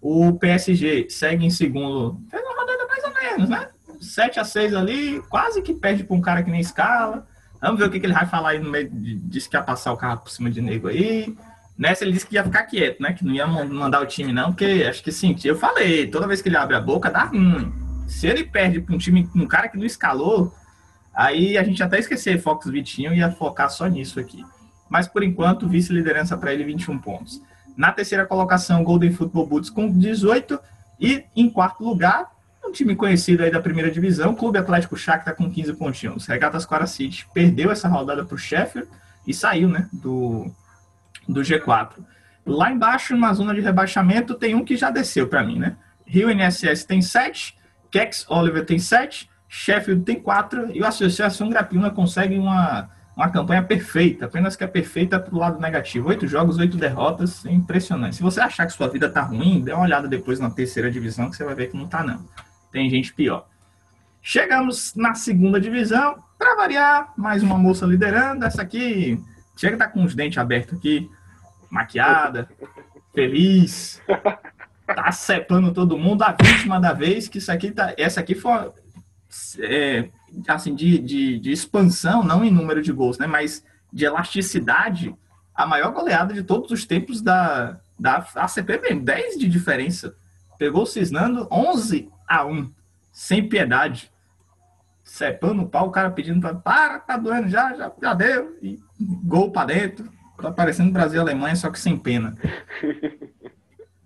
O 0.00 0.32
PSG 0.34 1.08
segue 1.10 1.44
em 1.44 1.50
segundo, 1.50 2.20
fez 2.30 2.42
uma 2.42 2.60
rodada 2.60 2.86
mais 2.86 3.04
ou 3.04 3.14
menos, 3.14 3.48
né? 3.48 3.68
7 4.00 4.40
a 4.40 4.44
6 4.44 4.74
ali, 4.74 5.22
quase 5.28 5.62
que 5.62 5.72
perde 5.72 6.04
para 6.04 6.16
um 6.16 6.20
cara 6.20 6.42
que 6.42 6.50
nem 6.50 6.60
escala. 6.60 7.26
Vamos 7.60 7.78
ver 7.78 7.86
o 7.86 7.90
que, 7.90 8.00
que 8.00 8.06
ele 8.06 8.12
vai 8.12 8.26
falar 8.26 8.50
aí 8.50 8.58
no 8.58 8.68
meio. 8.68 8.90
Disse 8.92 9.48
que 9.48 9.56
ia 9.56 9.62
passar 9.62 9.92
o 9.92 9.96
carro 9.96 10.20
por 10.20 10.30
cima 10.30 10.50
de 10.50 10.60
nego 10.60 10.88
aí. 10.88 11.36
Nessa 11.76 12.04
ele 12.04 12.12
disse 12.12 12.26
que 12.26 12.34
ia 12.34 12.44
ficar 12.44 12.64
quieto, 12.64 13.00
né? 13.00 13.12
Que 13.12 13.24
não 13.24 13.32
ia 13.32 13.46
mandar 13.46 14.00
o 14.00 14.06
time, 14.06 14.32
não, 14.32 14.52
porque 14.52 14.86
acho 14.88 15.02
que 15.02 15.10
sim. 15.10 15.34
Eu 15.44 15.56
falei, 15.56 16.06
toda 16.06 16.26
vez 16.26 16.42
que 16.42 16.48
ele 16.48 16.56
abre 16.56 16.76
a 16.76 16.80
boca, 16.80 17.10
dá 17.10 17.24
ruim. 17.24 17.72
Se 18.06 18.26
ele 18.26 18.44
perde 18.44 18.80
para 18.80 18.94
um 18.94 18.98
time, 18.98 19.28
um 19.34 19.46
cara 19.46 19.68
que 19.68 19.78
não 19.78 19.86
escalou, 19.86 20.54
aí 21.14 21.56
a 21.56 21.62
gente 21.62 21.82
até 21.82 21.98
esquecer 21.98 22.40
Fox 22.40 22.68
Vitinho 22.70 23.12
e 23.12 23.18
ia 23.18 23.30
focar 23.30 23.70
só 23.70 23.86
nisso 23.86 24.20
aqui. 24.20 24.44
Mas 24.88 25.08
por 25.08 25.22
enquanto, 25.22 25.68
vice-liderança 25.68 26.36
para 26.36 26.52
ele 26.52 26.64
21 26.64 26.98
pontos. 26.98 27.42
Na 27.76 27.90
terceira 27.90 28.26
colocação, 28.26 28.84
Golden 28.84 29.12
Football 29.12 29.46
Boots 29.46 29.70
com 29.70 29.90
18. 29.90 30.60
E 31.00 31.24
em 31.34 31.48
quarto 31.48 31.82
lugar, 31.82 32.30
um 32.64 32.70
time 32.70 32.94
conhecido 32.94 33.42
aí 33.42 33.50
da 33.50 33.60
primeira 33.60 33.90
divisão, 33.90 34.34
Clube 34.34 34.58
Atlético 34.58 34.96
Shakhtar 34.96 35.34
com 35.34 35.50
15 35.50 35.72
pontinhos. 35.74 36.26
Regatas 36.26 36.64
Quara 36.64 36.86
City 36.86 37.26
perdeu 37.32 37.70
essa 37.70 37.88
rodada 37.88 38.24
para 38.24 38.34
o 38.34 38.38
Sheffield 38.38 38.88
e 39.26 39.32
saiu 39.34 39.68
né, 39.68 39.88
do, 39.92 40.52
do 41.28 41.40
G4. 41.40 42.04
Lá 42.44 42.70
embaixo, 42.70 43.16
na 43.16 43.32
zona 43.32 43.54
de 43.54 43.60
rebaixamento, 43.60 44.34
tem 44.34 44.54
um 44.54 44.64
que 44.64 44.76
já 44.76 44.90
desceu 44.90 45.28
para 45.28 45.44
mim, 45.44 45.58
né? 45.58 45.76
Rio 46.04 46.28
NSS 46.30 46.84
tem 46.84 47.00
7, 47.00 47.56
Kex 47.90 48.26
Oliver 48.28 48.66
tem 48.66 48.78
7, 48.78 49.30
Sheffield 49.48 50.04
tem 50.04 50.20
4 50.20 50.74
e 50.74 50.80
o 50.80 50.86
Associação 50.86 51.48
Grapilna 51.48 51.90
consegue 51.90 52.36
uma, 52.36 52.90
uma 53.16 53.28
campanha 53.30 53.62
perfeita, 53.62 54.24
apenas 54.24 54.56
que 54.56 54.64
é 54.64 54.66
perfeita 54.66 55.20
para 55.20 55.34
o 55.34 55.38
lado 55.38 55.60
negativo. 55.60 56.08
Oito 56.08 56.26
jogos, 56.26 56.58
oito 56.58 56.76
derrotas, 56.76 57.44
é 57.46 57.52
impressionante. 57.52 58.16
Se 58.16 58.22
você 58.22 58.40
achar 58.40 58.66
que 58.66 58.72
sua 58.72 58.88
vida 58.88 59.08
tá 59.08 59.22
ruim, 59.22 59.60
dê 59.60 59.72
uma 59.72 59.84
olhada 59.84 60.08
depois 60.08 60.40
na 60.40 60.50
terceira 60.50 60.90
divisão 60.90 61.30
que 61.30 61.36
você 61.36 61.44
vai 61.44 61.54
ver 61.54 61.70
que 61.70 61.76
não 61.76 61.86
tá 61.86 62.02
não. 62.02 62.26
Tem 62.72 62.88
gente 62.90 63.12
pior. 63.12 63.46
Chegamos 64.20 64.94
na 64.94 65.14
segunda 65.14 65.60
divisão, 65.60 66.16
para 66.38 66.56
variar, 66.56 67.12
mais 67.16 67.42
uma 67.42 67.58
moça 67.58 67.84
liderando, 67.84 68.44
essa 68.44 68.62
aqui 68.62 69.22
Chega 69.56 69.76
tá 69.76 69.88
com 69.88 70.04
os 70.04 70.14
dentes 70.14 70.38
abertos 70.38 70.78
aqui, 70.78 71.10
maquiada, 71.70 72.48
feliz, 73.14 74.02
tá 74.86 75.10
cepando 75.12 75.72
todo 75.72 75.98
mundo, 75.98 76.22
a 76.22 76.32
vítima 76.32 76.80
da 76.80 76.92
vez, 76.92 77.28
que 77.28 77.38
isso 77.38 77.52
aqui 77.52 77.70
tá. 77.70 77.94
Essa 77.96 78.20
aqui 78.20 78.34
foi 78.34 78.72
é, 79.60 80.08
assim, 80.48 80.74
de, 80.74 80.98
de, 80.98 81.38
de, 81.38 81.52
expansão, 81.52 82.22
não 82.22 82.44
em 82.44 82.50
número 82.50 82.82
de 82.82 82.92
gols, 82.92 83.18
né? 83.18 83.26
Mas 83.26 83.64
de 83.92 84.04
elasticidade, 84.04 85.14
a 85.54 85.66
maior 85.66 85.92
goleada 85.92 86.32
de 86.32 86.42
todos 86.42 86.70
os 86.70 86.84
tempos 86.84 87.20
da, 87.20 87.78
da 87.98 88.26
ACP 88.36 88.80
mesmo, 88.80 89.02
10 89.02 89.38
de 89.38 89.48
diferença. 89.48 90.14
Pegou 90.58 90.82
o 90.82 90.86
Cisnando 90.86 91.48
11 91.50 92.08
a 92.26 92.44
1, 92.44 92.70
sem 93.10 93.48
piedade 93.48 94.11
cepando 95.02 95.62
o 95.62 95.68
pau, 95.68 95.88
o 95.88 95.90
cara 95.90 96.10
pedindo 96.10 96.40
para 96.40 96.54
para, 96.54 96.98
tá 96.98 97.16
doendo 97.16 97.48
já, 97.48 97.74
já, 97.74 97.92
já 98.00 98.14
deu, 98.14 98.56
e 98.62 98.78
gol 99.00 99.50
para 99.50 99.66
dentro. 99.66 100.10
Tá 100.40 100.50
parecendo 100.50 100.90
Brasil 100.90 101.18
e 101.18 101.22
Alemanha, 101.22 101.54
só 101.54 101.70
que 101.70 101.78
sem 101.78 101.96
pena. 101.96 102.36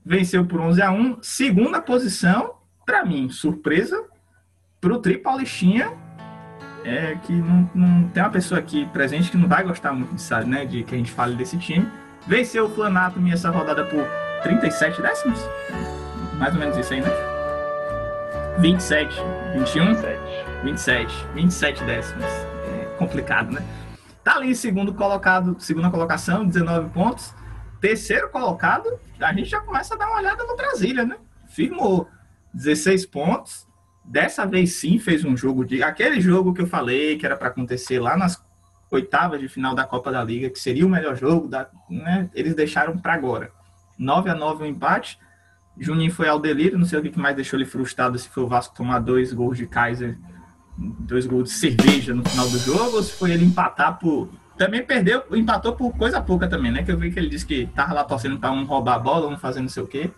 venceu 0.07 0.47
por 0.47 0.61
11 0.61 0.83
a 0.83 0.93
1 0.93 1.19
Segunda 1.21 1.83
posição, 1.83 2.55
para 2.85 3.05
mim, 3.05 3.29
surpresa, 3.29 4.05
para 4.81 4.93
o 4.93 4.99
Tri 5.00 5.19
Paulistinha, 5.19 5.93
é 6.85 7.17
que 7.17 7.33
não, 7.33 7.69
não, 7.75 8.09
tem 8.09 8.23
uma 8.23 8.31
pessoa 8.31 8.61
aqui 8.61 8.87
presente 8.87 9.31
que 9.31 9.37
não 9.37 9.49
vai 9.49 9.65
gostar 9.65 9.93
muito, 9.93 10.21
sabe, 10.21 10.49
né, 10.49 10.65
de 10.65 10.85
que 10.85 10.95
a 10.95 10.99
gente 10.99 11.11
fale 11.11 11.35
desse 11.35 11.59
time. 11.59 11.88
Venceu 12.29 12.67
o 12.67 12.71
Flanato 12.71 13.21
essa 13.29 13.50
rodada 13.50 13.85
por 13.85 14.07
37 14.43 15.03
décimos? 15.03 15.41
Mais 16.38 16.55
ou 16.55 16.61
menos 16.61 16.76
isso 16.76 16.93
aí, 16.95 17.00
né? 17.00 17.09
27, 18.61 19.15
21? 19.55 19.95
27. 19.95 20.25
27, 20.63 21.15
27 21.35 21.85
décimos. 21.85 22.25
É 22.25 22.97
complicado, 22.99 23.53
né? 23.53 23.63
Tá 24.25 24.37
ali 24.37 24.55
segundo 24.55 24.93
colocado, 24.93 25.57
segunda 25.59 25.91
colocação, 25.91 26.47
19 26.47 26.91
pontos. 26.91 27.35
Terceiro 27.81 28.29
colocado, 28.31 28.99
a 29.21 29.33
gente 29.33 29.49
já 29.51 29.61
começa 29.61 29.95
a 29.95 29.97
dar 29.97 30.09
uma 30.09 30.19
olhada 30.19 30.45
no 30.45 30.57
Brasília, 30.57 31.05
né? 31.05 31.17
Firmou 31.49 32.09
16 32.53 33.07
pontos. 33.07 33.67
Dessa 34.05 34.47
vez 34.47 34.73
sim 34.75 34.99
fez 34.99 35.25
um 35.25 35.37
jogo 35.37 35.65
de. 35.65 35.83
Aquele 35.83 36.21
jogo 36.21 36.55
que 36.55 36.63
eu 36.63 36.67
falei 36.67 37.17
que 37.17 37.27
era 37.27 37.37
para 37.37 37.49
acontecer 37.49 38.01
lá 38.01 38.17
nas 38.17 38.43
oitavas 38.91 39.41
de 39.41 39.49
final 39.49 39.75
da 39.75 39.85
Copa 39.85 40.11
da 40.11 40.23
Liga, 40.23 40.49
que 40.49 40.59
seria 40.59 40.87
o 40.87 40.89
melhor 40.89 41.17
jogo, 41.17 41.49
da, 41.49 41.69
né? 41.91 42.31
eles 42.35 42.55
deixaram 42.55 42.97
para 42.97 43.15
agora. 43.15 43.51
9 43.99 44.31
a 44.31 44.35
9 44.35 44.63
o 44.63 44.67
um 44.67 44.69
empate. 44.69 45.19
Juninho 45.79 46.13
foi 46.13 46.29
ao 46.29 46.39
delírio, 46.39 46.79
não 46.79 46.87
sei 46.87 46.99
o 46.99 47.03
que 47.03 47.19
mais 47.19 47.37
deixou 47.37 47.59
ele 47.59 47.69
frustrado, 47.69 48.19
se 48.19 48.29
foi 48.29 48.43
o 48.43 48.49
Vasco 48.49 48.75
tomar 48.75 48.99
dois 49.01 49.33
gols 49.33 49.59
de 49.59 49.67
Kaiser, 49.67 50.19
dois 50.76 51.26
gols 51.26 51.49
de 51.49 51.54
cerveja 51.54 52.14
no 52.14 52.28
final 52.28 52.49
do 52.49 52.59
jogo, 52.59 52.97
ou 52.97 53.02
se 53.02 53.12
foi 53.12 53.33
ele 53.33 53.45
empatar 53.45 53.99
por. 53.99 54.28
Também 54.56 54.85
perdeu, 54.85 55.23
empatou 55.33 55.75
por 55.75 55.95
coisa 55.97 56.21
pouca 56.21 56.49
também, 56.49 56.73
né? 56.73 56.83
Que 56.83 56.90
eu 56.90 56.99
vi 56.99 57.11
que 57.11 57.18
ele 57.18 57.28
disse 57.28 57.45
que 57.45 57.66
tava 57.75 57.92
lá 57.92 58.04
torcendo 58.04 58.38
para 58.38 58.52
um 58.52 58.64
roubar 58.64 58.95
a 58.95 58.99
bola, 58.99 59.28
um 59.28 59.37
fazer 59.37 59.61
não 59.61 59.68
sei 59.68 59.83
o 59.83 59.87
quê, 59.87 60.11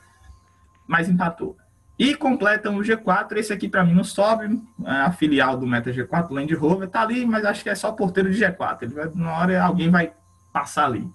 mas 0.87 1.09
empatou. 1.09 1.57
E 1.99 2.15
completam 2.15 2.77
o 2.77 2.81
G4, 2.81 3.37
esse 3.39 3.53
aqui 3.53 3.69
para 3.69 3.83
mim 3.83 3.93
não 3.93 4.05
sobe, 4.05 4.63
é 4.85 4.91
a 4.91 5.11
filial 5.11 5.57
do 5.57 5.67
Meta 5.67 5.91
G4, 5.91 6.31
Land 6.31 6.55
Rover, 6.55 6.89
tá 6.89 7.03
ali, 7.03 7.27
mas 7.27 7.45
acho 7.45 7.65
que 7.65 7.69
é 7.69 7.75
só 7.75 7.91
porteiro 7.91 8.31
de 8.31 8.39
G4. 8.39 8.83
Ele 8.83 8.95
vai, 8.95 9.11
na 9.13 9.37
hora 9.37 9.65
alguém 9.65 9.91
vai 9.91 10.13
passar 10.53 10.85
ali. 10.85 11.11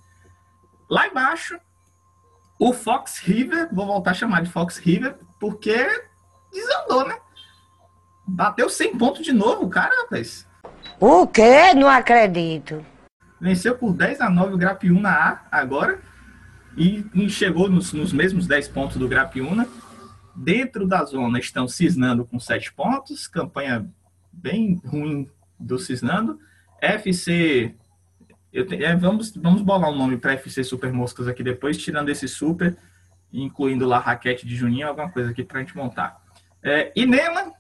Lá 0.89 1.07
embaixo, 1.07 1.57
o 2.59 2.73
Fox 2.73 3.19
River, 3.19 3.69
vou 3.71 3.85
voltar 3.85 4.12
a 4.12 4.13
chamar 4.13 4.41
de 4.43 4.50
Fox 4.50 4.77
River, 4.77 5.17
porque 5.39 5.88
desandou, 6.51 7.07
né? 7.07 7.17
Bateu 8.25 8.70
100 8.70 8.98
pontos 8.98 9.25
de 9.25 9.32
novo, 9.32 9.70
cara, 9.70 9.94
rapaz. 10.03 10.48
O 11.00 11.27
quê? 11.27 11.74
Não 11.75 11.88
acredito. 11.88 12.86
Venceu 13.39 13.77
por 13.77 13.94
10 13.94 14.22
a 14.22 14.30
9 14.30 14.53
o 14.53 14.58
Grapiúna 14.58 15.10
A 15.10 15.42
agora. 15.51 16.00
E, 16.77 17.06
chegou 17.30 17.70
nos, 17.70 17.94
nos, 17.94 18.12
mesmos 18.12 18.48
10 18.48 18.70
pontos 18.70 18.98
do 18.98 19.08
Grapiúna. 19.08 19.68
Dentro 20.36 20.88
da 20.88 21.03
zona 21.03 21.39
estão 21.39 21.68
Cisnando 21.68 22.25
com 22.25 22.39
7 22.39 22.74
pontos. 22.74 23.27
Campanha 23.27 23.88
bem 24.32 24.82
ruim 24.86 25.30
do 25.60 25.77
Cisnando. 25.77 26.39
FC 26.82 27.75
eu 28.53 28.68
é, 28.70 28.96
vamos, 28.96 29.36
vamos 29.36 29.63
bolar 29.63 29.89
um 29.89 29.96
nome 29.96 30.15
para 30.15 30.34
FC 30.34 30.63
Super 30.63 30.94
Moscas 30.94 31.27
aqui 31.27 31.42
depois, 31.42 31.75
tirando 31.75 32.10
esse 32.10 32.27
super, 32.27 32.77
incluindo 33.32 33.88
lá 33.88 33.98
raquete 33.98 34.46
de 34.46 34.56
Juninho, 34.56 34.88
alguma 34.88 35.10
coisa 35.10 35.32
aqui 35.32 35.44
para 35.44 35.58
a 35.58 35.62
gente 35.63 35.75
montar. 35.75 36.22
É, 36.62 36.94
Inema, 36.96 37.51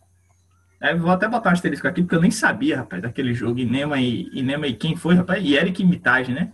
é, 0.83 0.93
vou 0.93 1.09
até 1.09 1.29
botar 1.29 1.49
um 1.49 1.53
asterisco 1.53 1.87
aqui, 1.87 2.01
porque 2.01 2.13
eu 2.13 2.21
nem 2.21 2.29
sabia, 2.29 2.79
rapaz, 2.79 3.01
daquele 3.01 3.33
jogo. 3.33 3.57
Inema 3.57 4.01
e, 4.01 4.29
Inema 4.33 4.67
e 4.67 4.73
quem 4.73 4.97
foi, 4.97 5.15
rapaz? 5.15 5.41
E 5.41 5.55
Eric 5.55 5.81
Mitage, 5.81 6.33
né? 6.33 6.51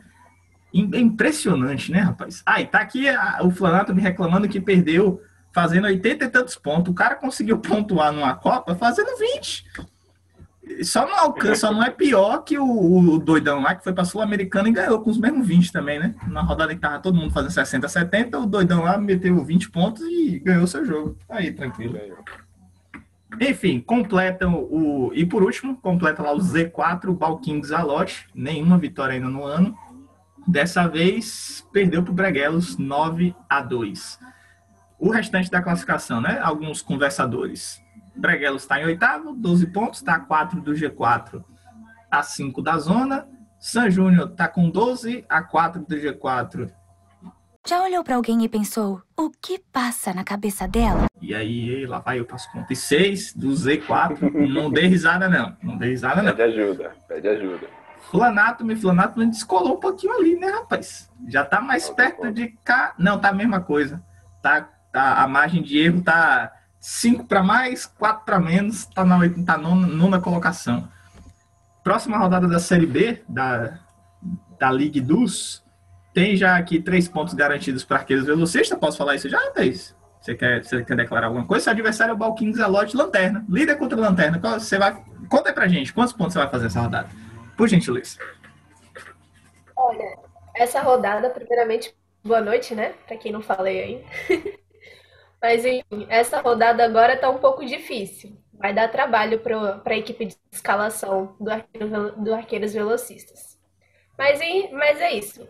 É 0.71 0.99
impressionante, 0.99 1.91
né, 1.91 2.01
rapaz? 2.01 2.43
Ah, 2.45 2.61
e 2.61 2.67
tá 2.67 2.77
aqui 2.79 3.09
a, 3.09 3.39
o 3.41 3.49
Flanato 3.49 3.93
me 3.93 4.03
reclamando 4.03 4.47
que 4.47 4.61
perdeu 4.61 5.19
fazendo 5.51 5.85
80 5.85 6.25
e 6.25 6.29
tantos 6.29 6.55
pontos. 6.55 6.91
O 6.91 6.95
cara 6.95 7.15
conseguiu 7.15 7.57
pontuar 7.57 8.11
numa 8.11 8.35
Copa 8.35 8.75
fazendo 8.75 9.17
20. 9.17 9.65
Só 10.83 11.07
não 11.07 11.17
alcança, 11.17 11.61
só 11.61 11.73
não 11.73 11.83
é 11.83 11.89
pior 11.89 12.43
que 12.43 12.59
o, 12.59 12.65
o 12.65 13.17
doidão 13.17 13.59
lá 13.59 13.73
que 13.73 13.83
foi 13.83 13.93
pra 13.93 14.05
Sul-Americana 14.05 14.69
e 14.69 14.73
ganhou 14.73 15.01
com 15.01 15.09
os 15.09 15.17
mesmos 15.17 15.47
20 15.47 15.71
também, 15.71 15.97
né? 15.97 16.13
Na 16.27 16.43
rodada 16.43 16.75
que 16.75 16.79
tava 16.79 16.99
todo 16.99 17.17
mundo 17.17 17.33
fazendo 17.33 17.49
60, 17.49 17.87
70, 17.87 18.37
o 18.37 18.45
doidão 18.45 18.83
lá 18.83 18.95
meteu 18.95 19.43
20 19.43 19.71
pontos 19.71 20.03
e 20.03 20.37
ganhou 20.37 20.67
seu 20.67 20.85
jogo. 20.85 21.17
Aí, 21.27 21.51
tranquilo. 21.51 21.97
Enfim, 23.39 23.79
completam 23.79 24.55
o. 24.55 25.11
E 25.13 25.25
por 25.25 25.43
último, 25.43 25.77
completa 25.77 26.23
lá 26.23 26.33
o 26.33 26.39
Z4, 26.39 27.09
o 27.09 27.13
Balking 27.13 27.61
Zalote. 27.63 28.27
Nenhuma 28.33 28.77
vitória 28.77 29.13
ainda 29.13 29.29
no 29.29 29.43
ano. 29.43 29.77
Dessa 30.47 30.87
vez, 30.87 31.67
perdeu 31.71 32.01
para 32.01 32.11
o 32.11 32.15
Breguelos 32.15 32.77
9 32.77 33.35
a 33.47 33.61
2. 33.61 34.19
O 34.97 35.11
restante 35.11 35.51
da 35.51 35.61
classificação, 35.61 36.19
né? 36.19 36.39
Alguns 36.41 36.81
conversadores. 36.81 37.79
Breguelos 38.15 38.63
está 38.63 38.81
em 38.81 38.85
oitavo, 38.85 39.33
12 39.33 39.67
pontos, 39.67 39.99
está 39.99 40.15
a 40.15 40.19
4 40.19 40.59
do 40.59 40.73
G4, 40.73 41.43
a 42.09 42.23
5 42.23 42.61
da 42.61 42.77
zona. 42.77 43.27
San 43.59 43.89
Júnior 43.89 44.29
está 44.29 44.47
com 44.47 44.69
12, 44.69 45.25
a 45.29 45.43
4 45.43 45.85
do 45.85 45.95
G4. 45.95 46.71
Já 47.67 47.83
olhou 47.83 48.03
para 48.03 48.15
alguém 48.15 48.43
e 48.43 48.49
pensou, 48.49 49.01
o 49.17 49.29
que 49.29 49.59
passa 49.71 50.13
na 50.13 50.23
cabeça 50.23 50.67
dela? 50.67 51.05
E 51.21 51.35
aí, 51.35 51.85
lá 51.85 51.99
vai 51.99 52.19
eu 52.19 52.25
passo 52.25 52.51
conta. 52.51 52.71
E 52.71 52.75
6 52.75 53.33
do 53.33 53.49
Z4, 53.49 54.31
não 54.47 54.71
dê 54.71 54.87
risada 54.87 55.29
não, 55.29 55.55
não 55.61 55.77
dê 55.77 55.89
risada 55.89 56.21
não. 56.21 56.35
Pede 56.35 56.41
ajuda, 56.41 56.95
pede 57.07 57.27
ajuda. 57.27 57.67
Flanato, 58.09 58.65
Flanato 58.77 59.23
descolou 59.25 59.75
um 59.75 59.79
pouquinho 59.79 60.13
ali, 60.13 60.35
né, 60.35 60.47
rapaz? 60.47 61.11
Já 61.27 61.45
tá 61.45 61.61
mais 61.61 61.89
perto 61.89 62.31
de 62.31 62.47
cá. 62.63 62.95
Não, 62.97 63.19
tá 63.19 63.29
a 63.29 63.33
mesma 63.33 63.59
coisa. 63.59 64.01
Tá, 64.41 64.61
tá, 64.91 65.21
a 65.21 65.27
margem 65.27 65.61
de 65.61 65.77
erro 65.77 66.01
tá 66.01 66.51
5 66.79 67.25
para 67.25 67.43
mais, 67.43 67.85
4 67.85 68.25
para 68.25 68.39
menos, 68.39 68.79
está 68.79 69.03
na 69.03 69.19
tá 69.45 69.57
nona, 69.57 69.85
nona 69.85 70.19
colocação. 70.19 70.87
Próxima 71.83 72.17
rodada 72.17 72.47
da 72.47 72.59
Série 72.59 72.85
B, 72.85 73.21
da, 73.27 73.79
da 74.57 74.71
Ligue 74.71 75.01
dos, 75.01 75.63
tem 76.13 76.35
já 76.35 76.57
aqui 76.57 76.81
três 76.81 77.07
pontos 77.07 77.33
garantidos 77.33 77.83
para 77.83 77.97
arqueiros 77.97 78.25
velocistas. 78.25 78.77
Posso 78.77 78.97
falar 78.97 79.15
isso 79.15 79.29
já, 79.29 79.39
Thaís? 79.51 79.95
Você 80.19 80.35
quer, 80.35 80.63
você 80.63 80.83
quer 80.83 80.97
declarar 80.97 81.27
alguma 81.27 81.45
coisa? 81.45 81.63
Seu 81.63 81.71
adversário 81.71 82.11
é 82.11 82.15
o 82.15 82.17
Balquinho 82.17 82.53
Zelote 82.53 82.95
Lanterna. 82.95 83.45
Líder 83.47 83.77
contra 83.77 83.99
Lanterna. 83.99 84.39
Você 84.59 84.77
vai, 84.77 85.01
conta 85.29 85.49
aí 85.49 85.55
pra 85.55 85.67
gente, 85.67 85.93
quantos 85.93 86.13
pontos 86.13 86.33
você 86.33 86.39
vai 86.39 86.49
fazer 86.49 86.67
essa 86.67 86.81
rodada? 86.81 87.09
Por 87.55 87.67
gentileza. 87.67 88.17
Olha, 89.75 90.17
essa 90.55 90.81
rodada, 90.81 91.29
primeiramente, 91.29 91.95
boa 92.23 92.41
noite, 92.41 92.75
né? 92.75 92.93
Para 93.07 93.17
quem 93.17 93.31
não 93.31 93.41
falei 93.41 93.81
aí. 93.81 94.05
Mas 95.41 95.63
enfim, 95.63 96.05
essa 96.09 96.41
rodada 96.41 96.83
agora 96.83 97.13
está 97.13 97.29
um 97.29 97.37
pouco 97.37 97.65
difícil. 97.65 98.37
Vai 98.53 98.73
dar 98.73 98.91
trabalho 98.91 99.39
para 99.39 99.81
a 99.85 99.97
equipe 99.97 100.25
de 100.25 100.35
escalação 100.51 101.37
do, 101.39 101.49
arqueiro, 101.49 102.11
do 102.17 102.33
Arqueiros 102.33 102.73
Velocistas. 102.73 103.57
Mas, 104.17 104.41
mas 104.73 104.99
é 104.99 105.13
isso. 105.13 105.47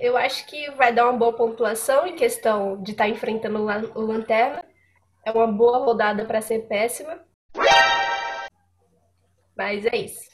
Eu 0.00 0.16
acho 0.16 0.46
que 0.46 0.70
vai 0.72 0.92
dar 0.92 1.08
uma 1.08 1.18
boa 1.18 1.32
pontuação 1.32 2.06
em 2.06 2.16
questão 2.16 2.82
de 2.82 2.92
estar 2.92 3.04
tá 3.04 3.10
enfrentando 3.10 3.58
o 3.94 4.00
Lanterna. 4.00 4.64
É 5.24 5.30
uma 5.30 5.46
boa 5.46 5.78
rodada 5.78 6.24
para 6.24 6.40
ser 6.40 6.66
péssima. 6.66 7.20
Mas 9.56 9.86
é 9.86 9.96
isso. 9.96 10.32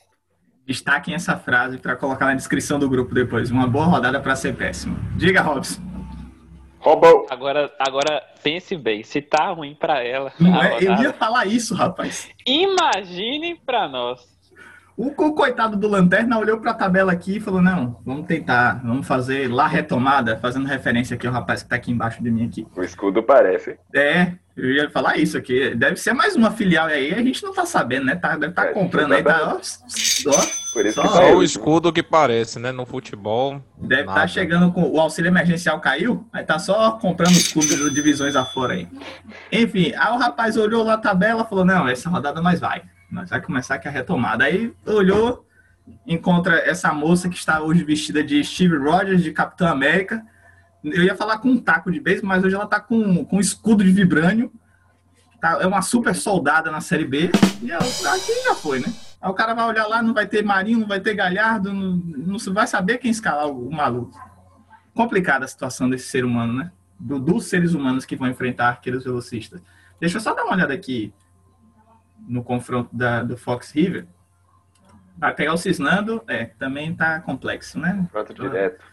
Destaquem 0.65 1.15
essa 1.15 1.37
frase 1.37 1.79
para 1.79 1.97
colocar 1.97 2.27
na 2.27 2.35
descrição 2.35 2.79
do 2.79 2.89
grupo 2.89 3.15
depois. 3.15 3.51
Uma 3.51 3.67
boa 3.67 3.87
rodada 3.87 4.21
para 4.21 4.35
ser 4.35 4.57
péssima. 4.57 4.97
Diga, 5.17 5.43
Robson. 5.43 5.81
Roubou. 6.79 7.27
Agora, 7.29 7.71
agora 7.79 8.23
pense 8.43 8.77
bem, 8.77 9.03
se 9.03 9.21
tá 9.21 9.51
ruim 9.51 9.75
para 9.75 10.03
ela. 10.03 10.33
É, 10.41 10.85
eu 10.85 10.95
ia 11.03 11.13
falar 11.13 11.47
isso, 11.47 11.75
rapaz. 11.75 12.29
Imagine 12.47 13.57
para 13.57 13.89
nós. 13.89 14.38
O, 14.99 15.13
coitado 15.13 15.77
do 15.77 15.87
Lanterna 15.87 16.37
olhou 16.37 16.59
para 16.59 16.73
a 16.73 16.75
tabela 16.75 17.13
aqui 17.13 17.37
e 17.37 17.41
falou: 17.41 17.63
Não, 17.63 18.01
vamos 18.05 18.27
tentar, 18.27 18.81
vamos 18.85 19.07
fazer 19.07 19.49
lá 19.49 19.69
retomada, 19.69 20.37
fazendo 20.37 20.67
referência 20.67 21.15
aqui 21.15 21.25
ao 21.25 21.33
rapaz 21.33 21.63
que 21.63 21.67
está 21.67 21.77
aqui 21.77 21.93
embaixo 21.93 22.21
de 22.21 22.29
mim 22.33 22.45
aqui. 22.45 22.67
O 22.75 22.83
escudo 22.83 23.23
parece. 23.23 23.79
É, 23.95 24.33
eu 24.57 24.73
ia 24.73 24.91
falar 24.91 25.17
isso 25.17 25.39
aqui. 25.39 25.73
Deve 25.73 25.99
ser 25.99 26.15
mais 26.15 26.35
uma 26.35 26.51
filial 26.51 26.89
aí, 26.89 27.15
a 27.15 27.23
gente 27.23 27.45
não 27.45 27.55
tá 27.55 27.65
sabendo, 27.65 28.07
né? 28.07 28.17
Tá, 28.17 28.31
deve 28.31 28.49
estar 28.49 28.65
tá 28.65 28.69
é, 28.71 28.73
comprando 28.73 29.13
aí, 29.13 29.23
tá, 29.23 29.55
ó, 29.55 29.61
só, 29.63 30.33
Por 30.73 30.85
isso 30.85 31.01
só, 31.01 31.03
que 31.03 31.09
só 31.09 31.33
o 31.37 31.45
escudo 31.45 31.93
que 31.93 32.03
parece, 32.03 32.59
né? 32.59 32.73
No 32.73 32.85
futebol. 32.85 33.63
Deve 33.81 34.03
estar 34.03 34.15
tá 34.15 34.27
chegando 34.27 34.73
com. 34.73 34.83
O 34.83 34.99
auxílio 34.99 35.29
emergencial 35.29 35.79
caiu, 35.79 36.27
aí 36.33 36.43
tá 36.43 36.59
só 36.59 36.91
comprando 36.91 37.37
escudo 37.37 37.69
de 37.69 37.95
divisões 37.95 38.35
afora 38.35 38.75
aí. 38.75 38.89
Enfim, 39.53 39.93
aí 39.97 40.13
o 40.13 40.19
rapaz 40.19 40.57
olhou 40.57 40.83
lá 40.83 40.95
a 40.95 40.99
tabela 40.99 41.45
e 41.45 41.49
falou: 41.49 41.65
Não, 41.65 41.87
essa 41.87 42.11
rodada 42.11 42.43
nós 42.43 42.59
vai. 42.59 42.83
Nós 43.11 43.31
vai 43.31 43.41
começar 43.41 43.77
aqui 43.77 43.89
a 43.89 43.91
retomada. 43.91 44.45
Aí 44.45 44.73
olhou, 44.87 45.47
encontra 46.07 46.57
essa 46.59 46.93
moça 46.93 47.29
que 47.29 47.37
está 47.37 47.61
hoje 47.61 47.85
vestida 47.85 48.23
de 48.23 48.43
Steve 48.45 48.77
Rogers, 48.77 49.23
de 49.23 49.33
Capitão 49.33 49.69
América. 49.69 50.25
Eu 50.85 51.03
ia 51.03 51.17
falar 51.17 51.39
com 51.39 51.49
um 51.49 51.59
taco 51.59 51.91
de 51.91 52.01
beisebol, 52.01 52.29
mas 52.29 52.45
hoje 52.45 52.55
ela 52.55 52.65
está 52.65 52.81
com, 52.81 53.25
com 53.25 53.37
um 53.37 53.41
escudo 53.41 53.83
de 53.83 53.91
vibrânio. 53.91 54.53
Tá, 55.41 55.59
é 55.61 55.67
uma 55.67 55.83
super 55.83 56.15
soldada 56.15 56.71
na 56.71 56.81
Série 56.81 57.05
B. 57.05 57.31
E 57.63 57.71
ela, 57.71 57.85
aqui 58.15 58.43
já 58.45 58.55
foi, 58.55 58.81
né? 58.81 58.93
Aí 59.21 59.31
o 59.31 59.35
cara 59.35 59.55
vai 59.55 59.67
olhar 59.67 59.87
lá, 59.87 60.03
não 60.03 60.15
vai 60.15 60.27
ter 60.27 60.45
Marinho, 60.45 60.81
não 60.81 60.89
vai 60.89 61.01
ter 61.01 61.15
Galhardo, 61.15 61.73
não, 61.73 61.97
não 61.97 62.39
vai 62.53 62.67
saber 62.67 62.99
quem 62.99 63.11
escalar 63.11 63.47
o, 63.47 63.69
o 63.69 63.73
maluco. 63.73 64.17
Complicada 64.95 65.45
a 65.45 65.49
situação 65.49 65.89
desse 65.89 66.09
ser 66.09 66.25
humano, 66.25 66.53
né? 66.53 66.71
do, 66.99 67.19
dos 67.19 67.45
seres 67.45 67.75
humanos 67.75 68.05
que 68.05 68.17
vão 68.17 68.29
enfrentar 68.29 68.69
arqueiros 68.69 69.05
velocistas. 69.05 69.63
Deixa 70.01 70.17
eu 70.17 70.21
só 70.21 70.35
dar 70.35 70.45
uma 70.45 70.55
olhada 70.55 70.75
aqui 70.75 71.13
no 72.29 72.45
confronto 72.45 72.95
da, 72.95 73.23
do 73.23 73.37
Fox 73.37 73.73
River. 73.73 74.07
Vai 75.17 75.35
pegar 75.35 75.55
o 75.55 75.57
Cisnando, 75.57 76.23
é, 76.29 76.45
também 76.45 76.95
tá 76.95 77.21
complexo, 77.21 77.79
né? 77.79 77.97
Confronto 77.97 78.35
direto. 78.35 78.85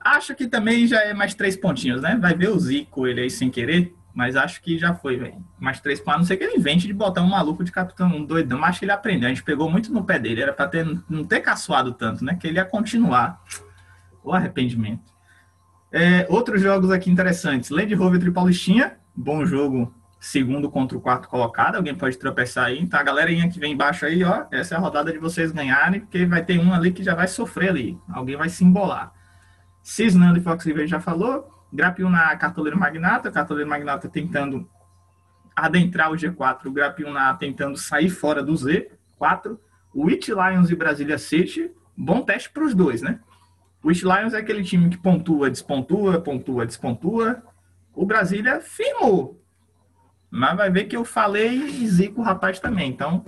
Acho 0.00 0.34
que 0.34 0.48
também 0.48 0.86
já 0.86 1.00
é 1.02 1.14
mais 1.14 1.34
três 1.34 1.56
pontinhos, 1.56 2.02
né? 2.02 2.16
Vai 2.20 2.34
ver 2.34 2.50
o 2.50 2.58
Zico, 2.58 3.06
ele 3.06 3.20
aí 3.20 3.30
sem 3.30 3.48
querer, 3.50 3.94
mas 4.12 4.36
acho 4.36 4.60
que 4.60 4.76
já 4.76 4.94
foi, 4.94 5.16
velho. 5.16 5.44
Mais 5.58 5.80
três 5.80 6.00
pontos, 6.00 6.14
a 6.14 6.18
não 6.18 6.24
ser 6.24 6.36
que 6.36 6.44
ele 6.44 6.56
invente 6.56 6.86
de 6.86 6.92
botar 6.92 7.22
um 7.22 7.28
maluco 7.28 7.62
de 7.62 7.70
capitão, 7.70 8.08
um 8.08 8.24
doidão, 8.24 8.58
mas 8.58 8.70
acho 8.70 8.80
que 8.80 8.84
ele 8.84 8.92
aprendeu. 8.92 9.26
A 9.26 9.32
gente 9.32 9.44
pegou 9.44 9.70
muito 9.70 9.92
no 9.92 10.04
pé 10.04 10.18
dele, 10.18 10.42
era 10.42 10.52
pra 10.52 10.66
ter, 10.66 10.84
não 11.08 11.24
ter 11.24 11.40
caçoado 11.40 11.92
tanto, 11.92 12.24
né? 12.24 12.34
Que 12.34 12.48
ele 12.48 12.58
ia 12.58 12.64
continuar. 12.64 13.42
O 14.22 14.32
arrependimento. 14.32 15.12
É, 15.92 16.26
outros 16.28 16.60
jogos 16.60 16.90
aqui 16.90 17.10
interessantes. 17.10 17.70
Land 17.70 17.94
Rover 17.94 18.18
Tripaulistinha, 18.18 18.96
bom 19.14 19.46
jogo, 19.46 19.94
segundo 20.24 20.70
contra 20.70 20.96
o 20.96 21.00
quarto 21.02 21.28
colocado. 21.28 21.76
Alguém 21.76 21.94
pode 21.94 22.16
tropeçar 22.16 22.64
aí. 22.64 22.86
Tá, 22.86 23.00
a 23.00 23.02
galerinha 23.02 23.48
que 23.48 23.60
vem 23.60 23.74
embaixo 23.74 24.06
aí, 24.06 24.24
ó. 24.24 24.46
Essa 24.50 24.74
é 24.74 24.78
a 24.78 24.80
rodada 24.80 25.12
de 25.12 25.18
vocês 25.18 25.52
ganharem, 25.52 26.00
porque 26.00 26.24
vai 26.24 26.42
ter 26.42 26.58
um 26.58 26.72
ali 26.72 26.92
que 26.92 27.02
já 27.02 27.14
vai 27.14 27.28
sofrer 27.28 27.68
ali. 27.68 27.98
Alguém 28.08 28.34
vai 28.34 28.48
se 28.48 28.64
embolar. 28.64 29.12
Cisnando 29.82 30.38
e 30.38 30.42
Fox 30.42 30.64
River 30.64 30.86
já 30.86 30.98
falou. 30.98 31.46
Grapiun 31.70 32.08
na 32.08 32.34
Cartoleiro 32.36 32.78
Magnata. 32.78 33.30
Cartoleiro 33.30 33.68
Magnata 33.68 34.08
tentando 34.08 34.66
adentrar 35.54 36.10
o 36.10 36.14
G4. 36.14 36.66
O 36.66 36.72
Grapiun 36.72 37.12
na 37.12 37.34
tentando 37.34 37.76
sair 37.76 38.08
fora 38.08 38.42
do 38.42 38.54
Z4. 38.54 39.58
Witch 39.94 40.28
Lions 40.28 40.70
e 40.70 40.74
Brasília 40.74 41.18
City. 41.18 41.70
Bom 41.94 42.22
teste 42.22 42.48
para 42.48 42.64
os 42.64 42.74
dois, 42.74 43.02
né? 43.02 43.20
O 43.82 43.88
Witch 43.88 44.02
Lions 44.02 44.32
é 44.32 44.38
aquele 44.38 44.64
time 44.64 44.88
que 44.88 44.96
pontua, 44.96 45.50
despontua, 45.50 46.18
pontua, 46.18 46.64
despontua. 46.64 47.42
O 47.94 48.06
Brasília 48.06 48.62
firmou. 48.62 49.43
Mas 50.34 50.56
vai 50.56 50.68
ver 50.68 50.84
que 50.86 50.96
eu 50.96 51.04
falei 51.04 51.54
e 51.54 51.86
zico 51.86 52.20
o 52.20 52.24
rapaz 52.24 52.58
também. 52.58 52.90
Então, 52.90 53.24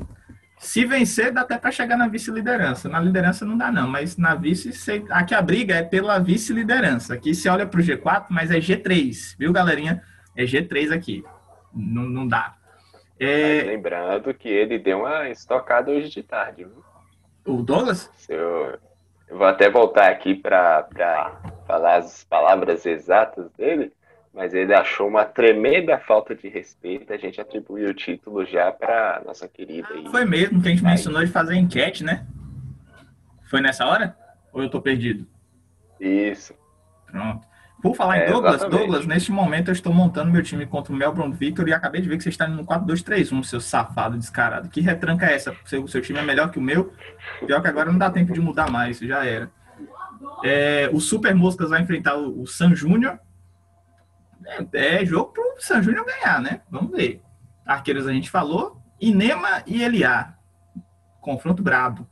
se 0.58 0.84
vencer, 0.84 1.30
dá 1.30 1.42
até 1.42 1.56
para 1.56 1.70
chegar 1.70 1.96
na 1.96 2.08
vice-liderança. 2.08 2.88
Na 2.88 2.98
liderança 2.98 3.44
não 3.44 3.56
dá, 3.56 3.70
não, 3.70 3.86
mas 3.86 4.16
na 4.16 4.34
vice, 4.34 4.72
aqui 5.10 5.32
a 5.32 5.40
briga 5.40 5.76
é 5.76 5.84
pela 5.84 6.18
vice-liderança. 6.18 7.14
Aqui 7.14 7.32
você 7.32 7.48
olha 7.48 7.64
para 7.64 7.78
o 7.78 7.82
G4, 7.82 8.26
mas 8.28 8.50
é 8.50 8.56
G3, 8.56 9.36
viu, 9.38 9.52
galerinha? 9.52 10.02
É 10.36 10.42
G3 10.42 10.92
aqui. 10.92 11.24
Não, 11.72 12.02
não 12.02 12.26
dá. 12.26 12.56
É... 13.20 13.62
Lembrando 13.62 14.34
que 14.34 14.48
ele 14.48 14.76
deu 14.76 14.98
uma 14.98 15.28
estocada 15.28 15.92
hoje 15.92 16.10
de 16.10 16.24
tarde. 16.24 16.64
Viu? 16.64 16.84
O 17.44 17.62
Douglas? 17.62 18.10
Seu... 18.16 18.80
Eu 19.28 19.38
vou 19.38 19.46
até 19.46 19.70
voltar 19.70 20.10
aqui 20.10 20.34
para 20.34 20.88
falar 21.68 21.98
as 21.98 22.24
palavras 22.24 22.84
exatas 22.84 23.48
dele, 23.52 23.92
mas 24.36 24.52
ele 24.52 24.74
achou 24.74 25.08
uma 25.08 25.24
tremenda 25.24 25.98
falta 25.98 26.34
de 26.34 26.46
respeito. 26.46 27.10
A 27.10 27.16
gente 27.16 27.40
atribuiu 27.40 27.88
o 27.88 27.94
título 27.94 28.44
já 28.44 28.70
para 28.70 29.22
nossa 29.24 29.48
querida. 29.48 29.88
Ah, 29.90 30.10
foi 30.10 30.26
mesmo 30.26 30.60
que 30.60 30.68
a 30.68 30.70
gente 30.72 30.84
mencionou 30.84 31.24
de 31.24 31.32
fazer 31.32 31.54
enquete, 31.54 32.04
né? 32.04 32.26
Foi 33.48 33.62
nessa 33.62 33.86
hora? 33.86 34.14
Ou 34.52 34.62
eu 34.62 34.68
tô 34.68 34.82
perdido? 34.82 35.26
Isso. 35.98 36.54
Pronto. 37.10 37.46
Por 37.80 37.96
falar 37.96 38.18
é, 38.18 38.28
em 38.28 38.32
Douglas, 38.32 38.54
exatamente. 38.56 38.78
Douglas, 38.78 39.06
neste 39.06 39.32
momento 39.32 39.68
eu 39.68 39.72
estou 39.72 39.92
montando 39.92 40.30
meu 40.30 40.42
time 40.42 40.66
contra 40.66 40.92
o 40.92 40.96
Melbourne 40.96 41.34
Victor 41.34 41.66
e 41.68 41.72
acabei 41.72 42.02
de 42.02 42.08
ver 42.08 42.18
que 42.18 42.22
você 42.22 42.28
está 42.28 42.46
no 42.46 42.64
4-2-3-1, 42.66 43.42
seu 43.42 43.60
safado 43.60 44.18
descarado. 44.18 44.68
Que 44.68 44.82
retranca 44.82 45.24
é 45.24 45.34
essa? 45.34 45.56
Seu, 45.64 45.88
seu 45.88 46.02
time 46.02 46.18
é 46.18 46.22
melhor 46.22 46.50
que 46.50 46.58
o 46.58 46.62
meu? 46.62 46.92
Pior 47.46 47.62
que 47.62 47.68
agora 47.68 47.90
não 47.90 47.98
dá 47.98 48.10
tempo 48.10 48.34
de 48.34 48.40
mudar 48.40 48.70
mais, 48.70 48.98
já 48.98 49.24
era. 49.24 49.50
É, 50.44 50.90
o 50.92 51.00
Super 51.00 51.34
Moscas 51.34 51.70
vai 51.70 51.80
enfrentar 51.80 52.16
o, 52.16 52.42
o 52.42 52.46
San 52.46 52.74
Júnior. 52.74 53.18
É, 54.72 54.98
é 55.00 55.04
jogo 55.04 55.32
pro 55.32 55.56
San 55.58 55.82
Júnior 55.82 56.04
ganhar, 56.06 56.40
né? 56.40 56.60
Vamos 56.70 56.92
ver. 56.92 57.22
Arqueiros 57.64 58.06
a 58.06 58.12
gente 58.12 58.30
falou. 58.30 58.80
Inema 59.00 59.62
e 59.66 59.82
Eliá. 59.82 60.34
Confronto 61.20 61.62
brabo. 61.62 62.08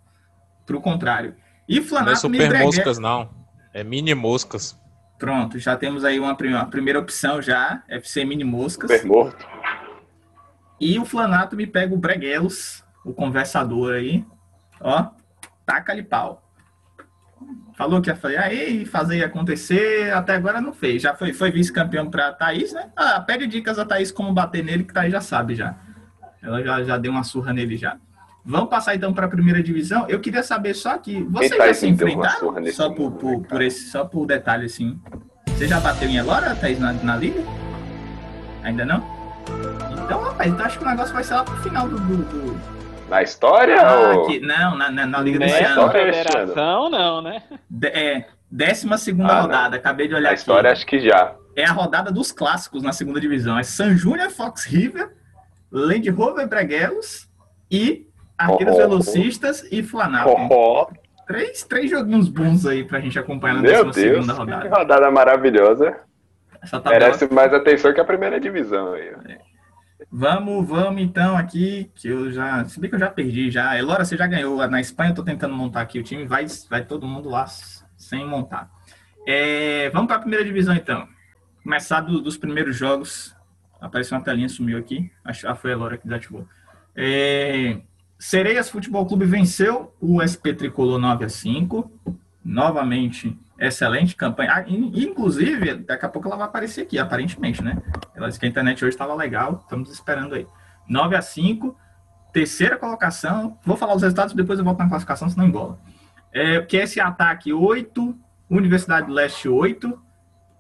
Pro 0.66 0.80
contrário. 0.80 1.36
E 1.68 1.80
Flanato 1.80 2.28
Não 2.28 2.34
é 2.34 2.40
Super 2.46 2.64
Moscas, 2.64 2.98
não. 2.98 3.30
É 3.72 3.82
Mini 3.82 4.14
Moscas. 4.14 4.78
Pronto, 5.18 5.58
já 5.58 5.76
temos 5.76 6.04
aí 6.04 6.18
uma, 6.18 6.36
uma 6.36 6.66
primeira 6.66 6.98
opção 6.98 7.40
já, 7.40 7.82
FC 7.88 8.24
Mini 8.24 8.44
Moscas. 8.44 8.90
Super 8.90 9.06
morto. 9.06 9.46
E 10.80 10.98
o 10.98 11.04
Flanato 11.04 11.56
me 11.56 11.66
pega 11.66 11.94
o 11.94 11.98
Breguelos, 11.98 12.84
o 13.04 13.14
conversador 13.14 13.94
aí. 13.94 14.24
Ó, 14.80 15.06
taca-lhe 15.64 16.02
pau. 16.02 16.43
Falou 17.76 18.00
que 18.00 18.08
ia 18.08 18.14
fazer, 18.14 18.36
aí 18.36 18.84
fazer 18.84 19.24
acontecer, 19.24 20.12
até 20.12 20.34
agora 20.34 20.60
não 20.60 20.72
fez. 20.72 21.02
Já 21.02 21.14
foi, 21.14 21.32
foi 21.32 21.50
vice-campeão 21.50 22.08
para 22.08 22.32
Thaís, 22.32 22.72
né? 22.72 22.90
Ah, 22.94 23.20
pede 23.20 23.46
dicas 23.46 23.78
a 23.78 23.84
Thaís 23.84 24.12
como 24.12 24.32
bater 24.32 24.64
nele, 24.64 24.84
que 24.84 24.94
Thaís 24.94 25.12
já 25.12 25.20
sabe 25.20 25.54
já. 25.54 25.74
Ela 26.40 26.62
já, 26.62 26.84
já 26.84 26.98
deu 26.98 27.10
uma 27.10 27.24
surra 27.24 27.52
nele 27.52 27.76
já. 27.76 27.96
Vamos 28.44 28.68
passar 28.68 28.94
então 28.94 29.12
para 29.12 29.26
a 29.26 29.28
primeira 29.28 29.62
divisão. 29.62 30.06
Eu 30.08 30.20
queria 30.20 30.42
saber 30.42 30.74
só 30.74 30.98
que 30.98 31.22
vocês 31.24 31.56
já 31.56 31.74
se 31.74 31.88
enfrentaram 31.88 32.54
só 32.72 32.90
por, 32.90 33.12
por, 33.12 33.42
por, 33.42 33.62
esse, 33.62 33.90
só 33.90 34.04
por 34.04 34.26
detalhe 34.26 34.66
assim. 34.66 35.00
Você 35.48 35.66
já 35.66 35.80
bateu 35.80 36.08
em 36.08 36.16
Elora, 36.16 36.54
Thaís, 36.54 36.78
na, 36.78 36.92
na 36.92 37.16
liga? 37.16 37.42
Ainda 38.62 38.84
não? 38.84 39.02
Então, 40.04 40.22
rapaz, 40.22 40.52
então 40.52 40.66
acho 40.66 40.78
que 40.78 40.84
o 40.84 40.88
negócio 40.88 41.14
vai 41.14 41.24
ser 41.24 41.34
lá 41.34 41.44
pro 41.44 41.56
final 41.56 41.88
do. 41.88 41.98
do, 41.98 42.16
do... 42.16 42.73
Na 43.08 43.22
história? 43.22 43.80
Ah, 43.80 44.12
ou... 44.16 44.24
aqui, 44.24 44.40
não, 44.40 44.76
na, 44.76 44.90
na, 44.90 45.06
na 45.06 45.20
Liga 45.20 45.38
do 45.38 45.44
Oceano. 45.44 45.90
Federação, 45.90 46.90
não, 46.90 47.22
né? 47.22 47.42
De, 47.68 47.88
é, 47.88 48.26
décima 48.50 48.96
segunda 48.98 49.32
ah, 49.32 49.40
rodada, 49.42 49.76
acabei 49.76 50.08
de 50.08 50.14
olhar 50.14 50.22
na 50.22 50.30
aqui. 50.30 50.38
história, 50.38 50.70
acho 50.70 50.86
que 50.86 51.00
já. 51.00 51.34
É 51.56 51.64
a 51.64 51.72
rodada 51.72 52.10
dos 52.10 52.32
clássicos 52.32 52.82
na 52.82 52.92
segunda 52.92 53.20
divisão. 53.20 53.58
É 53.58 53.62
San 53.62 53.96
Júnior, 53.96 54.30
Fox 54.30 54.64
River, 54.64 55.12
Land 55.70 56.08
Rover 56.10 56.48
Breguelos 56.48 57.28
e 57.70 58.06
Arqueiros 58.36 58.74
oh, 58.74 58.78
Velocistas 58.78 59.66
e 59.70 59.82
Flanato. 59.82 60.30
Oh, 60.30 60.86
três, 61.26 61.62
três 61.62 61.90
joguinhos 61.90 62.28
bons 62.28 62.66
aí 62.66 62.84
pra 62.84 63.00
gente 63.00 63.18
acompanhar 63.18 63.54
na 63.54 63.62
Meu 63.62 63.82
Deus, 63.84 63.94
segunda 63.94 64.32
rodada. 64.32 64.62
Que 64.62 64.68
rodada 64.68 65.10
maravilhosa. 65.10 65.96
Merece 66.86 67.32
mais 67.32 67.52
atenção 67.52 67.92
que 67.92 68.00
a 68.00 68.04
primeira 68.04 68.40
divisão 68.40 68.94
aí. 68.94 69.14
É. 69.28 69.53
Vamos, 70.16 70.68
vamos 70.68 71.02
então 71.02 71.36
aqui, 71.36 71.90
que 71.92 72.06
eu 72.06 72.30
já. 72.30 72.64
Se 72.66 72.78
bem 72.78 72.88
que 72.88 72.94
eu 72.94 73.00
já 73.00 73.10
perdi 73.10 73.50
já. 73.50 73.76
Elora, 73.76 74.04
você 74.04 74.16
já 74.16 74.28
ganhou. 74.28 74.64
Na 74.68 74.80
Espanha 74.80 75.10
eu 75.10 75.14
tô 75.16 75.24
tentando 75.24 75.52
montar 75.56 75.80
aqui 75.80 75.98
o 75.98 76.04
time, 76.04 76.24
vai, 76.24 76.46
vai 76.70 76.84
todo 76.84 77.04
mundo 77.04 77.28
lá 77.28 77.48
sem 77.96 78.24
montar. 78.24 78.70
É, 79.26 79.90
vamos 79.90 80.06
para 80.06 80.18
a 80.18 80.20
primeira 80.20 80.44
divisão 80.44 80.72
então. 80.72 81.08
Começar 81.64 82.00
do, 82.02 82.20
dos 82.20 82.36
primeiros 82.36 82.76
jogos. 82.76 83.34
Apareceu 83.80 84.16
uma 84.16 84.22
telinha, 84.22 84.48
sumiu 84.48 84.78
aqui. 84.78 85.10
Acho 85.24 85.48
que 85.48 85.54
foi 85.56 85.72
a 85.72 85.74
Elora 85.74 85.98
que 85.98 86.04
desativou. 86.04 86.46
É, 86.94 87.80
Sereias 88.16 88.70
Futebol 88.70 89.04
Clube 89.06 89.24
venceu 89.24 89.92
o 90.00 90.22
SP 90.22 90.54
Tricolor 90.54 91.00
9 91.00 91.24
a 91.24 91.28
5. 91.28 91.90
Novamente, 92.44 93.36
excelente 93.58 94.16
campanha. 94.16 94.52
Ah, 94.52 94.64
inclusive, 94.66 95.74
daqui 95.76 96.04
a 96.04 96.08
pouco 96.08 96.28
ela 96.28 96.36
vai 96.36 96.46
aparecer 96.46 96.82
aqui, 96.82 96.98
aparentemente, 96.98 97.62
né? 97.62 97.80
Ela 98.14 98.28
disse 98.28 98.38
que 98.38 98.46
a 98.46 98.48
internet 98.48 98.84
hoje 98.84 98.94
estava 98.94 99.14
legal, 99.14 99.60
estamos 99.62 99.90
esperando 99.90 100.34
aí. 100.34 100.46
9 100.88 101.16
a 101.16 101.22
5, 101.22 101.76
terceira 102.32 102.76
colocação. 102.76 103.58
Vou 103.64 103.76
falar 103.76 103.94
os 103.94 104.02
resultados, 104.02 104.34
depois 104.34 104.58
eu 104.58 104.64
volto 104.64 104.78
na 104.78 104.88
classificação, 104.88 105.28
senão 105.28 105.46
embola. 105.46 105.78
É, 106.32 106.60
que 106.62 106.76
esse 106.76 107.00
ataque 107.00 107.52
8, 107.52 108.18
Universidade 108.50 109.06
do 109.06 109.12
Leste 109.12 109.48
8. 109.48 110.02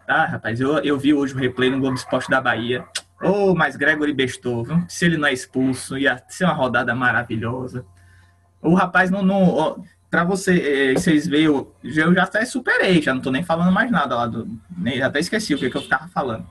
Ah, 0.06 0.24
rapaz, 0.24 0.60
eu, 0.60 0.78
eu 0.78 0.98
vi 0.98 1.12
hoje 1.12 1.34
o 1.34 1.38
replay 1.38 1.70
no 1.70 1.80
Globo 1.80 1.96
Esporte 1.96 2.30
da 2.30 2.40
Bahia. 2.40 2.86
Oh, 3.22 3.54
mas 3.54 3.76
Gregory 3.76 4.12
bestou, 4.12 4.64
viu? 4.64 4.84
Se 4.88 5.06
ele 5.06 5.16
não 5.16 5.26
é 5.26 5.32
expulso, 5.32 5.96
ia 5.96 6.22
ser 6.28 6.44
uma 6.44 6.52
rodada 6.52 6.94
maravilhosa. 6.94 7.86
O 8.60 8.74
rapaz 8.74 9.10
não. 9.10 9.22
não 9.22 9.82
para 10.14 10.22
você, 10.22 10.92
eh, 10.92 10.94
vocês 10.94 11.26
verem, 11.26 11.46
eu, 11.46 11.74
já 11.82 12.22
até 12.22 12.44
superei, 12.44 13.02
já 13.02 13.12
não 13.12 13.20
tô 13.20 13.32
nem 13.32 13.42
falando 13.42 13.72
mais 13.72 13.90
nada 13.90 14.14
lá 14.14 14.28
do. 14.28 14.46
Nem, 14.78 15.02
até 15.02 15.18
esqueci 15.18 15.52
o 15.52 15.58
que, 15.58 15.68
que 15.68 15.76
eu 15.76 15.82
ficava 15.82 16.06
falando. 16.06 16.46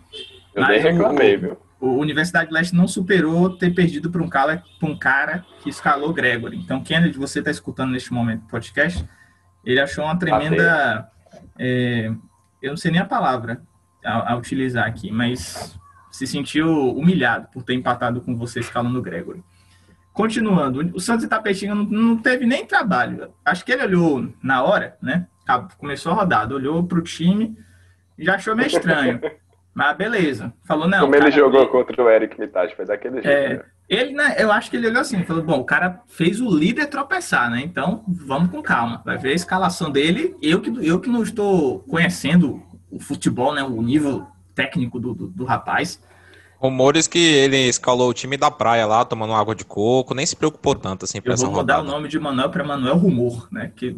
Eu 0.53 0.63
mas 0.63 0.83
nem 0.83 0.91
reclamei, 0.91 1.37
viu? 1.37 1.57
O 1.79 1.91
Universidade 1.93 2.51
Leste 2.51 2.75
não 2.75 2.89
superou 2.89 3.57
ter 3.57 3.73
perdido 3.73 4.11
para 4.11 4.21
um 4.21 4.27
cara, 4.27 4.61
um 4.81 4.97
cara 4.97 5.45
que 5.61 5.69
escalou 5.69 6.11
Gregory. 6.11 6.57
Então, 6.57 6.83
Kennedy, 6.83 7.17
você 7.17 7.39
está 7.39 7.49
escutando 7.49 7.91
neste 7.91 8.11
momento 8.11 8.43
o 8.43 8.47
podcast, 8.49 9.07
ele 9.63 9.79
achou 9.79 10.03
uma 10.03 10.19
tremenda. 10.19 11.09
É, 11.57 12.11
eu 12.61 12.71
não 12.71 12.77
sei 12.77 12.91
nem 12.91 12.99
a 12.99 13.05
palavra 13.05 13.61
a, 14.03 14.33
a 14.33 14.35
utilizar 14.35 14.85
aqui, 14.85 15.09
mas 15.09 15.79
se 16.11 16.27
sentiu 16.27 16.93
humilhado 16.97 17.47
por 17.53 17.63
ter 17.63 17.75
empatado 17.75 18.19
com 18.19 18.35
você 18.35 18.59
escalando 18.59 19.01
Gregory. 19.01 19.41
Continuando, 20.13 20.91
o 20.93 20.99
Santos 20.99 21.25
Itapetinga 21.25 21.73
não, 21.73 21.85
não 21.85 22.17
teve 22.17 22.45
nem 22.45 22.65
trabalho. 22.65 23.33
Acho 23.43 23.65
que 23.65 23.71
ele 23.71 23.83
olhou 23.83 24.31
na 24.43 24.63
hora, 24.63 24.95
né? 25.01 25.25
Começou 25.77 26.11
a 26.11 26.15
rodada, 26.15 26.53
olhou 26.53 26.83
para 26.83 26.99
o 26.99 27.03
time 27.03 27.57
e 28.17 28.23
já 28.23 28.35
achou 28.35 28.55
meio 28.55 28.67
estranho. 28.67 29.19
Mas 29.73 29.97
beleza. 29.97 30.53
Falou, 30.65 30.87
não. 30.87 30.99
Como 30.99 31.15
ele 31.15 31.31
jogou 31.31 31.67
contra 31.67 32.01
o 32.01 32.09
Eric 32.09 32.39
Mitage, 32.39 32.75
foi 32.75 32.85
daquele 32.85 33.23
jeito. 33.23 33.27
É, 33.27 33.49
né? 33.55 33.63
Ele, 33.89 34.13
né, 34.13 34.35
eu 34.37 34.51
acho 34.51 34.69
que 34.69 34.77
ele 34.77 34.87
olhou 34.87 35.01
assim, 35.01 35.23
falou, 35.23 35.43
bom, 35.43 35.59
o 35.59 35.65
cara 35.65 36.01
fez 36.07 36.39
o 36.39 36.55
líder 36.55 36.87
tropeçar, 36.87 37.49
né? 37.49 37.61
Então, 37.63 38.03
vamos 38.07 38.49
com 38.49 38.61
calma. 38.61 39.01
Vai 39.03 39.17
ver 39.17 39.31
a 39.31 39.35
escalação 39.35 39.91
dele. 39.91 40.35
Eu 40.41 40.61
que, 40.61 40.87
eu 40.87 40.99
que 40.99 41.09
não 41.09 41.23
estou 41.23 41.79
conhecendo 41.79 42.61
o 42.89 42.99
futebol, 42.99 43.53
né? 43.53 43.63
O 43.63 43.81
nível 43.81 44.27
técnico 44.53 44.99
do, 44.99 45.13
do, 45.13 45.27
do 45.27 45.43
rapaz. 45.43 45.99
Rumores 46.63 47.07
que 47.07 47.19
ele 47.19 47.57
escalou 47.67 48.09
o 48.09 48.13
time 48.13 48.37
da 48.37 48.49
praia 48.49 48.85
lá, 48.85 49.03
tomando 49.03 49.33
água 49.33 49.53
de 49.53 49.65
coco, 49.65 50.13
nem 50.15 50.25
se 50.25 50.33
preocupou 50.33 50.73
tanto 50.73 51.03
assim 51.03 51.21
pra 51.21 51.33
Eu 51.33 51.37
vou 51.37 51.51
mudar 51.51 51.81
o 51.81 51.83
nome 51.83 52.07
de 52.07 52.17
Manuel 52.17 52.49
para 52.49 52.63
Manuel 52.63 52.95
Rumor, 52.95 53.49
né? 53.51 53.73
Que 53.75 53.93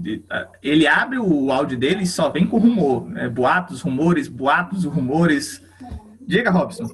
ele 0.63 0.88
abre 0.88 1.19
o 1.19 1.51
áudio 1.51 1.78
dele 1.78 2.01
e 2.01 2.08
só 2.08 2.28
vem 2.28 2.47
com 2.47 2.58
rumor, 2.58 3.08
né? 3.08 3.30
boatos, 3.30 3.84
rumores, 3.84 4.28
boatos, 4.28 4.84
rumores. 4.84 5.63
Diga, 6.21 6.49
Robson. 6.49 6.86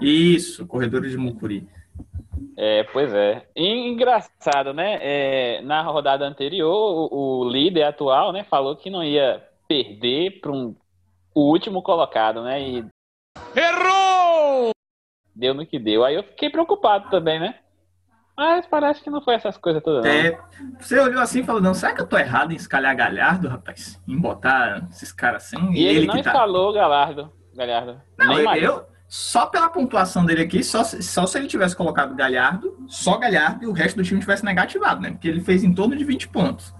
Isso, 0.00 0.64
corredores 0.68 1.10
de 1.10 1.16
Mucuri. 1.16 1.66
É, 2.56 2.84
pois 2.92 3.12
é. 3.12 3.44
E, 3.56 3.88
engraçado, 3.88 4.72
né? 4.72 4.98
É, 5.00 5.62
na 5.62 5.82
rodada 5.82 6.24
anterior, 6.24 7.08
o, 7.10 7.40
o, 7.40 7.48
líder 7.50 7.82
atual, 7.82 8.32
né, 8.32 8.44
falou 8.44 8.76
que 8.76 8.88
não 8.88 9.02
ia 9.02 9.42
perder 9.66 10.40
para 10.40 10.52
um, 10.52 10.76
o 11.34 11.50
último 11.50 11.82
colocado, 11.82 12.44
né? 12.44 12.62
E 12.62 12.84
Errou! 13.54 14.70
Deu 15.34 15.54
no 15.54 15.66
que 15.66 15.78
deu. 15.78 16.04
Aí 16.04 16.14
eu 16.14 16.22
fiquei 16.22 16.50
preocupado 16.50 17.10
também, 17.10 17.40
né? 17.40 17.56
Mas 18.36 18.66
parece 18.66 19.02
que 19.02 19.10
não 19.10 19.22
foi 19.22 19.34
essas 19.34 19.56
coisas 19.56 19.82
todas. 19.82 20.04
É, 20.04 20.38
você 20.78 20.98
olhou 20.98 21.20
assim 21.20 21.40
e 21.40 21.44
falou: 21.44 21.60
não, 21.60 21.74
será 21.74 21.94
que 21.94 22.00
eu 22.00 22.06
tô 22.06 22.16
errado 22.18 22.52
em 22.52 22.56
escalhar 22.56 22.96
Galhardo, 22.96 23.48
rapaz? 23.48 24.00
Em 24.08 24.18
botar 24.18 24.88
esses 24.90 25.12
caras 25.12 25.44
assim? 25.44 25.72
E, 25.72 25.82
e 25.82 25.86
ele, 25.86 25.98
ele, 25.98 26.06
não 26.06 26.14
tá 26.14 26.20
escalou 26.20 26.72
tá... 26.72 26.80
Galhardo. 26.80 27.32
Galhardo. 27.54 28.00
Não, 28.18 28.38
eu, 28.38 28.54
eu, 28.54 28.86
só 29.06 29.44
pela 29.44 29.68
pontuação 29.68 30.24
dele 30.24 30.42
aqui, 30.42 30.64
só, 30.64 30.82
só 30.84 31.26
se 31.26 31.38
ele 31.38 31.46
tivesse 31.46 31.76
colocado 31.76 32.14
Galhardo, 32.14 32.74
só 32.86 33.18
Galhardo 33.18 33.64
e 33.64 33.66
o 33.66 33.72
resto 33.72 33.96
do 33.96 34.02
time 34.02 34.20
tivesse 34.20 34.42
negativado, 34.42 35.02
né? 35.02 35.10
Porque 35.10 35.28
ele 35.28 35.42
fez 35.42 35.62
em 35.62 35.74
torno 35.74 35.94
de 35.94 36.02
20 36.02 36.28
pontos. 36.28 36.74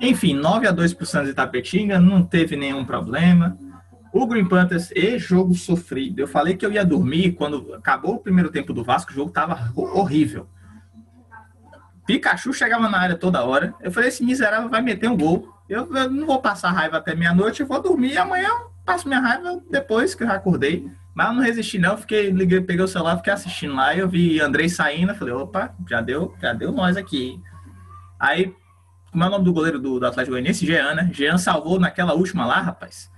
Enfim, 0.00 0.34
9 0.34 0.66
a 0.66 0.72
2 0.72 0.94
pro 0.94 1.04
Santos 1.04 1.28
Itapetinga, 1.28 2.00
não 2.00 2.24
teve 2.24 2.56
nenhum 2.56 2.84
problema. 2.84 3.58
O 4.14 4.28
Green 4.28 4.46
Panthers 4.46 4.92
e 4.92 5.18
jogo 5.18 5.56
sofrido. 5.56 6.20
Eu 6.20 6.28
falei 6.28 6.56
que 6.56 6.64
eu 6.64 6.70
ia 6.70 6.84
dormir 6.84 7.32
quando 7.32 7.74
acabou 7.74 8.14
o 8.14 8.20
primeiro 8.20 8.48
tempo 8.48 8.72
do 8.72 8.84
Vasco, 8.84 9.10
o 9.10 9.14
jogo 9.14 9.32
tava 9.32 9.72
horrível. 9.74 10.48
Pikachu 12.06 12.52
chegava 12.52 12.88
na 12.88 12.96
área 12.96 13.16
toda 13.16 13.44
hora. 13.44 13.74
Eu 13.80 13.90
falei, 13.90 14.10
esse 14.10 14.22
miserável 14.22 14.68
vai 14.68 14.80
meter 14.80 15.10
um 15.10 15.16
gol. 15.16 15.52
Eu, 15.68 15.92
eu 15.92 16.08
não 16.08 16.28
vou 16.28 16.40
passar 16.40 16.70
raiva 16.70 16.98
até 16.98 17.12
meia-noite, 17.12 17.62
eu 17.62 17.66
vou 17.66 17.82
dormir 17.82 18.16
amanhã 18.16 18.46
eu 18.50 18.70
passo 18.86 19.08
minha 19.08 19.18
raiva 19.18 19.60
depois 19.68 20.14
que 20.14 20.22
eu 20.22 20.28
já 20.28 20.34
acordei. 20.34 20.88
Mas 21.12 21.26
eu 21.26 21.32
não 21.32 21.42
resisti 21.42 21.78
não, 21.80 21.96
fiquei, 21.96 22.30
liguei, 22.30 22.60
peguei 22.60 22.84
o 22.84 22.88
celular, 22.88 23.16
fiquei 23.16 23.32
assistindo 23.32 23.74
lá, 23.74 23.96
eu 23.96 24.08
vi 24.08 24.40
Andrei 24.40 24.68
saindo, 24.68 25.12
falei, 25.16 25.34
opa, 25.34 25.74
já 25.88 26.00
deu, 26.00 26.32
já 26.40 26.52
deu 26.52 26.70
nós 26.70 26.96
aqui. 26.96 27.40
Aí, 28.20 28.54
como 29.10 29.24
é 29.24 29.26
o 29.26 29.30
nome 29.30 29.44
do 29.44 29.52
goleiro 29.52 29.80
do, 29.80 29.98
do 29.98 30.06
Atlético 30.06 30.34
Goianiense? 30.34 30.64
Jean, 30.64 30.94
né? 30.94 31.10
Jean 31.12 31.36
salvou 31.36 31.80
naquela 31.80 32.14
última 32.14 32.46
lá, 32.46 32.60
rapaz 32.60 33.12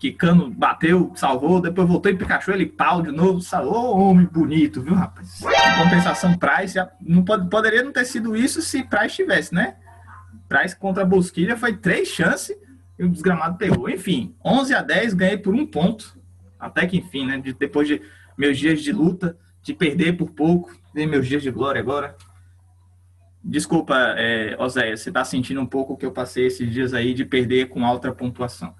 que 0.00 0.10
Cano 0.10 0.50
bateu, 0.50 1.12
salvou, 1.14 1.60
depois 1.60 1.86
voltou 1.86 2.10
em 2.10 2.16
Pikachu, 2.16 2.52
ele 2.52 2.64
pau 2.64 3.02
de 3.02 3.12
novo, 3.12 3.42
salvou, 3.42 3.98
homem 3.98 4.24
bonito, 4.24 4.80
viu, 4.80 4.94
rapaz? 4.94 5.42
Em 5.42 5.84
compensação, 5.84 6.38
Price, 6.38 6.78
não 7.02 7.22
pode, 7.22 7.50
poderia 7.50 7.82
não 7.82 7.92
ter 7.92 8.06
sido 8.06 8.34
isso 8.34 8.62
se 8.62 8.82
Price 8.82 9.14
tivesse, 9.14 9.54
né? 9.54 9.76
Price 10.48 10.74
contra 10.74 11.04
Bosquilha 11.04 11.54
foi 11.54 11.76
três 11.76 12.08
chances 12.08 12.56
e 12.98 13.04
o 13.04 13.10
desgramado 13.10 13.58
pegou. 13.58 13.90
Enfim, 13.90 14.34
11 14.42 14.74
a 14.74 14.80
10, 14.80 15.12
ganhei 15.12 15.36
por 15.36 15.54
um 15.54 15.66
ponto, 15.66 16.18
até 16.58 16.86
que 16.86 16.96
enfim, 16.96 17.26
né? 17.26 17.36
De, 17.36 17.52
depois 17.52 17.86
de 17.86 18.00
meus 18.38 18.58
dias 18.58 18.80
de 18.80 18.92
luta, 18.92 19.36
de 19.62 19.74
perder 19.74 20.16
por 20.16 20.30
pouco, 20.30 20.74
ver 20.94 21.04
meus 21.04 21.28
dias 21.28 21.42
de 21.42 21.50
glória 21.50 21.78
agora. 21.78 22.16
Desculpa, 23.44 23.94
é, 24.16 24.56
Oséia, 24.58 24.96
você 24.96 25.12
tá 25.12 25.26
sentindo 25.26 25.60
um 25.60 25.66
pouco 25.66 25.92
o 25.92 25.96
que 25.98 26.06
eu 26.06 26.12
passei 26.12 26.46
esses 26.46 26.72
dias 26.72 26.94
aí 26.94 27.12
de 27.12 27.26
perder 27.26 27.68
com 27.68 27.84
alta 27.84 28.10
pontuação. 28.10 28.74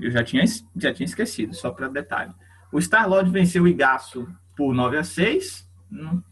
Eu 0.00 0.10
já 0.10 0.22
tinha, 0.22 0.44
já 0.76 0.92
tinha 0.92 1.06
esquecido, 1.06 1.54
só 1.54 1.70
para 1.70 1.88
detalhe. 1.88 2.32
O 2.72 2.80
Star-Lord 2.80 3.30
venceu 3.30 3.64
o 3.64 3.68
Igaço 3.68 4.28
por 4.56 4.74
9 4.74 4.98
a 4.98 5.04
6. 5.04 5.68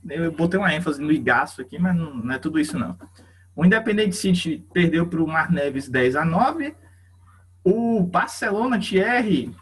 Eu 0.09 0.33
botei 0.33 0.59
uma 0.59 0.74
ênfase 0.74 1.00
no 1.00 1.11
Igaço 1.11 1.62
aqui, 1.62 1.79
mas 1.79 1.96
não, 1.96 2.14
não 2.14 2.35
é 2.35 2.38
tudo 2.38 2.59
isso 2.61 2.79
não. 2.79 2.96
O 3.55 3.64
Independente 3.64 4.14
City 4.14 4.64
perdeu 4.72 5.07
para 5.07 5.22
o 5.22 5.26
Mar 5.26 5.50
Neves 5.50 5.88
10 5.88 6.16
a 6.16 6.24
9. 6.24 6.74
O 7.64 8.02
Barcelona 8.02 8.79
Thierry 8.79 9.55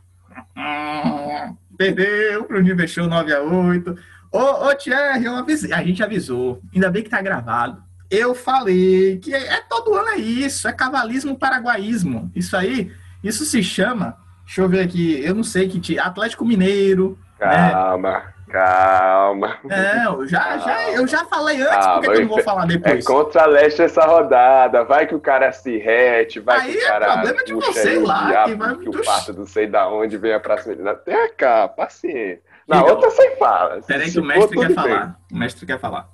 perdeu 1.78 2.44
para 2.44 2.56
o 2.56 2.60
Universal 2.60 3.06
9 3.06 3.32
a 3.32 3.40
8. 3.40 3.96
Ô, 4.32 4.68
ô 4.68 4.74
Thierry, 4.74 5.28
avisei, 5.28 5.72
a 5.72 5.82
gente 5.82 6.02
avisou. 6.02 6.60
Ainda 6.74 6.90
bem 6.90 7.04
que 7.04 7.08
tá 7.08 7.22
gravado. 7.22 7.82
Eu 8.10 8.34
falei 8.34 9.18
que 9.18 9.32
é, 9.32 9.54
é 9.54 9.60
todo 9.60 9.94
ano 9.94 10.08
é 10.08 10.18
isso, 10.18 10.66
é 10.68 10.72
cavalismo 10.72 11.38
paraguaísmo. 11.38 12.30
Isso 12.34 12.56
aí 12.56 12.92
isso 13.24 13.44
se 13.44 13.62
chama, 13.62 14.16
deixa 14.44 14.60
eu 14.60 14.68
ver 14.68 14.80
aqui, 14.80 15.24
eu 15.24 15.34
não 15.34 15.42
sei 15.42 15.68
que 15.68 15.98
Atlético 15.98 16.44
Mineiro. 16.44 17.18
Calma, 17.38 18.10
né? 18.10 18.34
calma. 18.48 19.58
É, 19.68 20.06
eu 20.06 20.26
já, 20.28 20.40
calma. 20.40 20.64
já, 20.64 20.90
eu 20.90 21.06
já 21.06 21.24
falei 21.24 21.60
antes, 21.60 21.86
calma. 21.86 22.02
por 22.02 22.12
que, 22.12 22.18
eu 22.18 22.22
não 22.22 22.28
vou 22.28 22.42
falar 22.42 22.66
depois? 22.66 23.04
É 23.04 23.06
contra 23.06 23.42
a 23.42 23.46
Leste 23.46 23.82
essa 23.82 24.04
rodada, 24.04 24.84
vai 24.84 25.06
que 25.06 25.14
o 25.14 25.20
cara 25.20 25.50
se 25.50 25.78
rete, 25.78 26.38
vai 26.38 26.60
Aí 26.60 26.72
que 26.72 26.84
o 26.84 26.86
cara. 26.86 27.06
É 27.06 27.12
problema 27.12 27.44
de 27.44 27.54
você 27.54 27.98
lá, 27.98 28.26
diabo, 28.26 28.50
que 28.52 28.56
vai 28.56 28.76
que 28.76 28.88
o 28.88 29.04
pato 29.04 29.32
não 29.32 29.46
sei 29.46 29.66
da 29.66 29.88
onde 29.88 30.16
vem 30.16 30.34
a 30.34 30.40
próxima. 30.40 30.94
Tenha 30.94 31.32
cá, 31.32 31.66
paciência. 31.66 32.42
Na 32.68 32.78
então, 32.78 32.90
outra 32.90 33.10
você 33.10 33.36
fala. 33.36 33.80
Peraí 33.86 34.10
que 34.10 34.20
o 34.20 34.24
mestre 34.24 34.58
quer 34.58 34.74
falar. 34.74 35.18
O 35.30 35.36
mestre 35.36 35.66
quer 35.66 35.80
falar. 35.80 36.08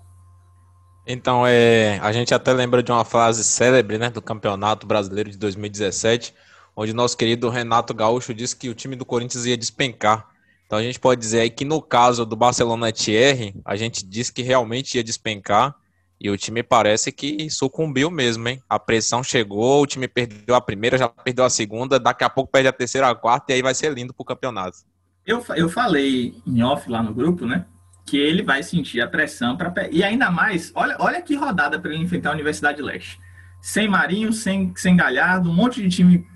Então, 1.07 1.45
é, 1.47 1.99
a 2.03 2.13
gente 2.13 2.33
até 2.35 2.53
lembra 2.53 2.83
de 2.83 2.93
uma 2.93 3.05
frase 3.05 3.43
célebre 3.43 3.99
né, 3.99 4.11
do 4.11 4.23
Campeonato 4.23 4.87
Brasileiro 4.87 5.31
de 5.31 5.39
2017, 5.39 6.35
onde 6.77 6.93
nosso 6.93 7.17
querido 7.17 7.49
Renato 7.49 7.93
Gaúcho 7.93 8.35
disse 8.35 8.57
que 8.57 8.69
o 8.69 8.75
time 8.75 8.97
do 8.97 9.05
Corinthians 9.05 9.47
ia 9.47 9.57
despencar. 9.57 10.29
Então 10.67 10.79
a 10.79 10.83
gente 10.83 11.01
pode 11.01 11.21
dizer 11.21 11.41
aí 11.41 11.51
que 11.51 11.65
no 11.65 11.83
caso 11.83 12.25
do 12.25 12.37
Barcelona 12.37 12.93
Thierry, 12.93 13.55
a 13.65 13.75
gente 13.77 14.07
disse 14.07 14.33
que 14.33 14.43
realmente 14.43 14.97
ia 14.97 15.05
despencar 15.05 15.75
e 16.21 16.29
o 16.29 16.37
time 16.37 16.63
parece 16.63 17.11
que 17.11 17.49
sucumbiu 17.49 18.11
mesmo, 18.11 18.47
hein? 18.47 18.63
A 18.69 18.79
pressão 18.79 19.23
chegou, 19.25 19.83
o 19.83 19.87
time 19.87 20.07
perdeu 20.07 20.55
a 20.55 20.61
primeira, 20.61 20.99
já 20.99 21.09
perdeu 21.09 21.45
a 21.45 21.51
segunda, 21.51 21.99
daqui 21.99 22.23
a 22.23 22.29
pouco 22.29 22.53
perde 22.53 22.69
a 22.69 22.73
terceira, 22.73 23.09
a 23.09 23.15
quarta 23.15 23.51
e 23.51 23.55
aí 23.55 23.63
vai 23.63 23.75
ser 23.75 23.93
lindo 23.93 24.13
pro 24.13 24.25
campeonato. 24.25 24.79
Eu, 25.27 25.43
eu 25.57 25.69
falei 25.69 26.35
em 26.47 26.63
off 26.63 26.91
lá 26.91 27.03
no 27.03 27.15
grupo, 27.15 27.47
né? 27.47 27.65
Que 28.07 28.19
ele 28.19 28.43
vai 28.43 28.63
sentir 28.63 29.01
a 29.01 29.09
pressão 29.09 29.57
para 29.57 29.73
e 29.91 30.05
ainda 30.05 30.31
mais, 30.31 30.71
olha, 30.75 30.95
olha 30.99 31.23
que 31.23 31.35
rodada 31.35 31.81
para 31.81 31.93
ele 31.93 32.03
enfrentar 32.03 32.31
a 32.31 32.35
Universidade 32.35 32.83
Leste. 32.83 33.19
Sem 33.63 33.89
Marinho, 33.89 34.33
sem, 34.33 34.73
sem 34.77 34.97
Galhardo, 34.97 35.51
um 35.51 35.55
monte 35.55 35.83
de 35.83 35.89
time 35.89 36.27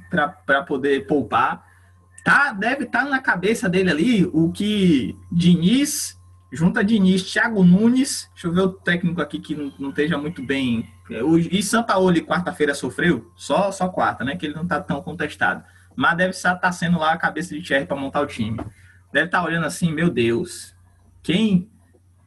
para 0.47 0.63
poder 0.63 1.07
poupar. 1.07 1.65
Tá, 2.25 2.53
deve 2.53 2.85
estar 2.85 3.05
tá 3.05 3.11
na 3.11 3.21
cabeça 3.21 3.69
dele 3.69 3.91
ali 3.91 4.31
o 4.33 4.51
que 4.51 5.17
Diniz, 5.31 6.19
junta 6.51 6.83
Diniz, 6.83 7.23
Thiago 7.31 7.63
Nunes, 7.63 8.31
deixa 8.33 8.47
eu 8.47 8.53
ver 8.53 8.61
o 8.63 8.73
técnico 8.73 9.21
aqui 9.21 9.39
que 9.39 9.55
não, 9.55 9.73
não 9.79 9.91
esteja 9.91 10.17
muito 10.17 10.43
bem. 10.43 10.89
O, 11.23 11.37
e 11.37 11.63
Sampaoli 11.63 12.23
quarta-feira 12.23 12.75
sofreu, 12.75 13.31
só, 13.37 13.71
só 13.71 13.89
quarta, 13.89 14.25
né? 14.25 14.37
Que 14.37 14.47
ele 14.47 14.55
não 14.55 14.63
está 14.63 14.81
tão 14.81 15.03
contestado. 15.03 15.63
Mas 15.95 16.17
deve 16.17 16.31
estar 16.31 16.55
tá 16.57 16.73
sendo 16.73 16.99
lá 16.99 17.13
a 17.13 17.19
cabeça 17.19 17.55
de 17.55 17.63
Thierry 17.63 17.87
para 17.87 17.97
montar 17.97 18.21
o 18.23 18.27
time. 18.27 18.59
Deve 19.13 19.27
estar 19.27 19.41
tá 19.41 19.45
olhando 19.45 19.67
assim, 19.67 19.93
meu 19.93 20.11
Deus, 20.11 20.75
quem 21.23 21.71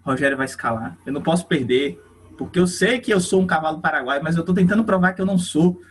Rogério 0.04 0.38
vai 0.38 0.46
escalar? 0.46 0.98
Eu 1.06 1.12
não 1.12 1.22
posso 1.22 1.46
perder, 1.48 2.02
porque 2.38 2.60
eu 2.60 2.68
sei 2.68 3.00
que 3.00 3.14
eu 3.14 3.20
sou 3.20 3.42
um 3.42 3.48
cavalo 3.48 3.82
paraguaio, 3.82 4.24
mas 4.24 4.36
eu 4.36 4.42
estou 4.42 4.56
tentando 4.56 4.84
provar 4.84 5.14
que 5.14 5.22
eu 5.22 5.26
não 5.26 5.38
sou. 5.38 5.82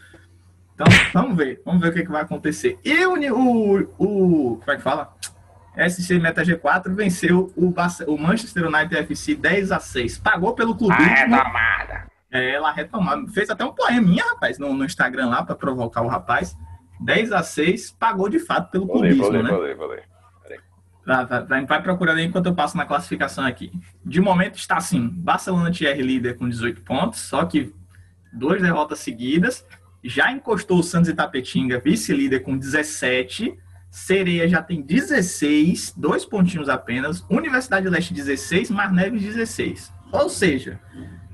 Então, 0.77 0.87
vamos 1.15 1.37
ver. 1.39 1.63
Vamos 1.65 1.81
ver 1.81 1.89
o 1.89 1.93
que, 1.93 2.03
que 2.03 2.11
vai 2.11 2.23
acontecer. 2.23 2.79
E 2.85 3.07
o, 3.07 3.15
o, 3.35 3.79
o. 3.99 4.57
Como 4.59 4.71
é 4.71 4.77
que 4.77 4.83
fala? 4.83 5.17
SC 5.89 6.19
Meta 6.19 6.43
G4 6.43 6.95
venceu 6.95 7.53
o, 7.57 7.75
o 8.07 8.19
Manchester 8.19 8.67
United 8.67 8.97
FC 8.97 9.35
10 9.35 9.73
a 9.73 9.81
6 9.81 10.19
Pagou 10.19 10.55
pelo 10.55 10.77
clube. 10.77 10.95
A 10.95 10.97
retomada. 10.97 12.07
É, 12.31 12.51
ela 12.55 12.71
retomada. 12.73 13.27
Fez 13.29 13.49
até 13.49 13.65
um 13.65 13.73
poeminha, 13.73 14.25
rapaz, 14.25 14.59
no, 14.59 14.75
no 14.75 14.85
Instagram 14.85 15.29
lá, 15.29 15.43
para 15.43 15.55
provocar 15.55 16.03
o 16.03 16.09
rapaz. 16.09 16.55
10 17.01 17.33
a 17.33 17.43
6 17.43 17.93
pagou 17.93 18.29
de 18.29 18.39
fato 18.39 18.71
pelo 18.71 18.87
clube. 18.87 19.17
clubismo, 19.17 19.43
né? 19.43 19.51
Valeu, 19.51 19.77
valeu, 19.77 20.03
Vai, 21.07 21.25
vai, 21.25 21.65
vai 21.65 21.83
procurando 21.83 22.19
aí 22.19 22.27
enquanto 22.27 22.47
eu 22.47 22.55
passo 22.55 22.77
na 22.77 22.85
classificação 22.85 23.47
aqui. 23.47 23.73
De 24.05 24.21
momento 24.21 24.57
está 24.57 24.77
assim: 24.77 25.09
Barcelona 25.09 25.71
TR 25.71 26.01
líder 26.01 26.37
com 26.37 26.49
18 26.49 26.83
pontos, 26.83 27.21
só 27.21 27.45
que 27.45 27.73
duas 28.33 28.61
derrotas 28.61 28.99
seguidas 28.99 29.65
já 30.09 30.33
encostou 30.33 30.79
o 30.79 30.83
Santos 30.83 31.09
Itapetinga, 31.09 31.81
vice-líder 31.81 32.41
com 32.41 32.57
17. 32.57 33.57
Sereia 33.91 34.49
já 34.49 34.63
tem 34.63 34.83
16, 34.83 35.95
dois 35.97 36.25
pontinhos 36.25 36.69
apenas. 36.69 37.25
Universidade 37.31 37.89
Leste 37.89 38.13
16, 38.13 38.71
Mar 38.71 38.93
Neves 38.93 39.23
16. 39.23 39.93
Ou 40.13 40.29
seja, 40.29 40.81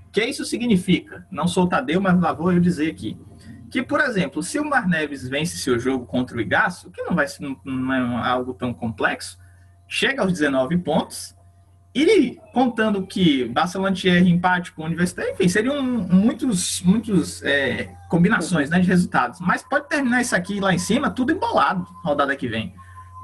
o 0.06 0.10
que 0.12 0.24
isso 0.24 0.44
significa? 0.44 1.26
Não 1.30 1.48
sou 1.48 1.68
Tadeu, 1.68 2.00
mas 2.00 2.20
lá 2.20 2.32
vou 2.32 2.52
eu 2.52 2.60
dizer 2.60 2.90
aqui. 2.90 3.18
Que, 3.70 3.82
por 3.82 4.00
exemplo, 4.00 4.42
se 4.42 4.60
o 4.60 4.64
Mar 4.64 4.86
Neves 4.86 5.28
vence 5.28 5.56
seu 5.56 5.78
jogo 5.78 6.06
contra 6.06 6.36
o 6.36 6.40
Igaço, 6.40 6.90
que 6.90 7.02
não 7.02 7.14
vai 7.14 7.26
ser 7.26 7.42
não 7.64 7.92
é 7.92 8.28
algo 8.28 8.54
tão 8.54 8.72
complexo, 8.72 9.38
chega 9.88 10.22
aos 10.22 10.32
19 10.32 10.78
pontos 10.78 11.34
e 11.94 12.38
contando 12.52 13.06
que 13.06 13.44
Barcelona 13.46 13.94
Thierry 13.94 14.30
empate 14.30 14.72
com 14.72 14.82
o 14.82 14.86
Universitário, 14.86 15.32
enfim, 15.32 15.48
seriam 15.48 15.82
muitos, 15.82 16.80
muitos 16.82 17.42
é, 17.42 17.94
combinações 18.08 18.70
né, 18.70 18.80
de 18.80 18.88
resultados. 18.88 19.40
Mas 19.40 19.62
pode 19.62 19.88
terminar 19.88 20.22
isso 20.22 20.34
aqui 20.34 20.58
lá 20.58 20.72
em 20.72 20.78
cima, 20.78 21.10
tudo 21.10 21.32
embolado, 21.32 21.86
rodada 22.02 22.34
que 22.34 22.48
vem. 22.48 22.74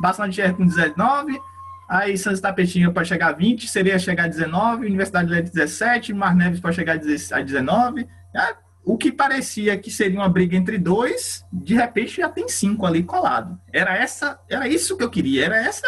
Barcelona 0.00 0.32
Xerre 0.32 0.54
com 0.54 0.66
19, 0.66 1.38
aí 1.88 2.16
Santos 2.18 2.40
Tapetinho 2.40 2.92
para 2.92 3.04
chegar 3.04 3.28
a 3.28 3.32
20, 3.32 3.66
seria 3.68 3.98
chegar 3.98 4.24
a 4.24 4.28
19, 4.28 4.86
Universidade 4.86 5.28
de 5.28 5.34
Leite 5.34 5.52
17, 5.52 6.12
Mar 6.12 6.34
Neves 6.34 6.60
para 6.60 6.72
chegar 6.72 7.00
a 7.32 7.40
19. 7.40 8.06
Ah, 8.36 8.54
o 8.84 8.96
que 8.96 9.10
parecia 9.10 9.76
que 9.76 9.90
seria 9.90 10.18
uma 10.18 10.28
briga 10.28 10.56
entre 10.56 10.78
dois, 10.78 11.44
de 11.52 11.74
repente 11.74 12.18
já 12.18 12.28
tem 12.28 12.48
cinco 12.48 12.86
ali 12.86 13.02
colado. 13.02 13.58
Era 13.72 13.96
essa, 13.96 14.38
era 14.48 14.68
isso 14.68 14.96
que 14.96 15.04
eu 15.04 15.10
queria, 15.10 15.44
era 15.46 15.56
essa. 15.58 15.86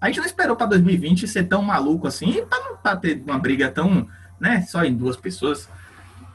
A 0.00 0.06
gente 0.06 0.18
não 0.18 0.26
esperou 0.26 0.56
para 0.56 0.66
2020 0.66 1.26
ser 1.26 1.44
tão 1.44 1.62
maluco 1.62 2.06
assim, 2.06 2.44
para 2.82 2.96
ter 2.96 3.22
uma 3.26 3.38
briga 3.38 3.70
tão, 3.70 4.08
né, 4.40 4.62
só 4.62 4.84
em 4.84 4.94
duas 4.94 5.16
pessoas. 5.16 5.68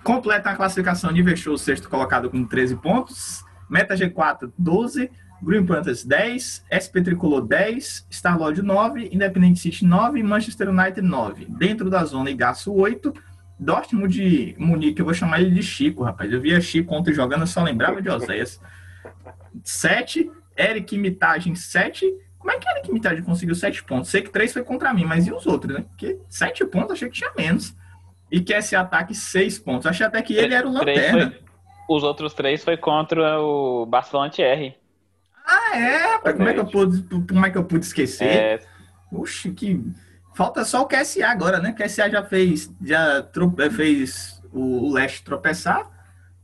Completa 0.03 0.49
a 0.49 0.55
classificação, 0.55 1.11
Show, 1.35 1.57
sexto 1.57 1.87
colocado 1.87 2.29
com 2.29 2.43
13 2.43 2.75
pontos. 2.77 3.43
Meta 3.69 3.95
G4, 3.95 4.51
12. 4.57 5.09
Green 5.43 5.65
Panthers, 5.65 6.03
10. 6.03 6.65
SP 6.69 7.01
Tricolor, 7.01 7.41
10. 7.45 8.07
Starlord, 8.09 8.61
9. 8.61 9.09
Independente 9.11 9.59
City, 9.59 9.85
9. 9.85 10.23
Manchester 10.23 10.69
United, 10.69 11.01
9. 11.01 11.45
Dentro 11.49 11.89
da 11.89 12.03
zona, 12.03 12.29
Igaço, 12.29 12.73
8. 12.73 13.13
Dortmund 13.59 14.11
de 14.11 14.55
Munique, 14.57 14.99
eu 14.99 15.05
vou 15.05 15.13
chamar 15.13 15.39
ele 15.39 15.51
de 15.51 15.61
Chico, 15.61 16.03
rapaz. 16.03 16.31
Eu 16.31 16.41
via 16.41 16.59
Chico 16.59 16.95
ontem 16.95 17.13
jogando, 17.13 17.41
eu 17.41 17.47
só 17.47 17.61
lembrava 17.61 18.01
de 18.01 18.09
Oséias. 18.09 18.59
7. 19.63 20.31
Eric 20.57 20.97
Mitagem, 20.97 21.53
7. 21.53 22.11
Como 22.41 22.51
é 22.51 22.57
que 22.57 22.67
Eric 22.69 22.91
Mitagem 22.91 23.23
conseguiu 23.23 23.55
7 23.55 23.83
pontos? 23.83 24.09
Sei 24.09 24.21
que 24.21 24.29
3 24.29 24.51
foi 24.51 24.63
contra 24.63 24.93
mim, 24.93 25.05
mas 25.05 25.27
e 25.27 25.31
os 25.31 25.45
outros, 25.45 25.73
né? 25.73 25.85
Porque 25.87 26.19
7 26.27 26.65
pontos 26.65 26.91
achei 26.91 27.07
que 27.07 27.17
tinha 27.17 27.31
menos 27.37 27.75
e 28.31 28.39
que 28.39 28.53
esse 28.53 28.75
ataque 28.75 29.13
seis 29.13 29.59
pontos. 29.59 29.85
Achei 29.85 30.05
até 30.05 30.21
que 30.21 30.33
ele 30.33 30.53
era 30.53 30.67
o 30.67 30.71
lanterna. 30.71 31.31
Foi, 31.31 31.97
os 31.97 32.03
outros 32.03 32.33
três 32.33 32.63
foi 32.63 32.77
contra 32.77 33.39
o 33.41 33.85
Barcelona 33.85 34.31
TR. 34.31 34.73
Ah, 35.45 35.77
é? 35.77 36.17
Como 36.19 36.47
é, 36.47 36.53
que 36.53 36.59
eu 36.59 36.65
pude, 36.65 37.03
como 37.27 37.45
é 37.45 37.49
que 37.49 37.57
eu 37.57 37.65
pude 37.65 37.85
esquecer? 37.85 38.25
É... 38.25 38.59
Oxe, 39.11 39.51
que. 39.51 39.83
Falta 40.33 40.63
só 40.63 40.81
o 40.81 40.87
QSA 40.87 41.27
agora, 41.27 41.59
né? 41.59 41.71
O 41.71 41.75
QSA 41.75 42.09
já 42.09 42.23
fez, 42.23 42.73
já 42.81 43.21
trope... 43.21 43.69
fez 43.69 44.41
o 44.53 44.93
Leste 44.93 45.25
tropeçar. 45.25 45.90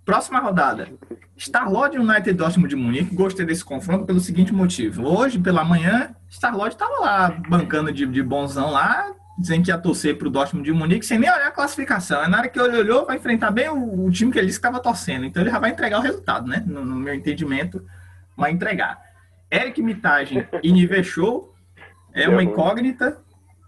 Próxima 0.08 0.40
rodada. 0.40 0.88
Starlord 1.36 1.98
United 1.98 2.32
Dortmund 2.32 2.70
de 2.70 2.78
Munique. 2.78 3.14
Gostei 3.14 3.46
desse 3.46 3.66
confronto 3.66 4.06
pelo 4.06 4.22
seguinte 4.22 4.54
motivo. 4.54 5.06
Hoje, 5.06 5.38
pela 5.38 5.66
manhã, 5.66 6.16
Starlord 6.30 6.76
estava 6.76 6.98
lá 7.02 7.30
bancando 7.50 7.92
de, 7.92 8.06
de 8.06 8.24
bonzão 8.24 8.72
lá, 8.72 9.12
dizendo 9.38 9.66
que 9.66 9.70
ia 9.70 9.78
torcer 9.78 10.18
para 10.18 10.30
o 10.30 10.32
Dortmund 10.32 10.64
de 10.64 10.72
Munique 10.72 11.06
sem 11.06 11.20
nem 11.20 11.30
olhar 11.30 11.48
a 11.48 11.52
classificação. 11.52 12.24
É 12.24 12.28
na 12.30 12.38
hora 12.38 12.48
que 12.48 12.58
ele 12.58 12.78
olhou, 12.78 13.06
vai 13.06 13.18
enfrentar 13.18 13.52
bem 13.52 13.68
o, 13.68 14.06
o 14.06 14.10
time 14.10 14.32
que 14.32 14.40
ele 14.40 14.48
disse 14.48 14.62
que 14.62 14.66
estava 14.66 14.82
torcendo. 14.82 15.26
Então 15.26 15.44
ele 15.44 15.50
já 15.50 15.60
vai 15.60 15.72
entregar 15.72 16.00
o 16.00 16.02
resultado, 16.02 16.48
né? 16.48 16.64
No, 16.66 16.86
no 16.86 16.96
meu 16.96 17.14
entendimento, 17.14 17.84
vai 18.38 18.52
entregar. 18.52 18.98
Eric 19.52 19.82
Mitagem 19.82 20.48
e 20.64 20.72
Nivechou 20.72 21.54
é 22.14 22.30
uma 22.30 22.42
incógnita. 22.42 23.20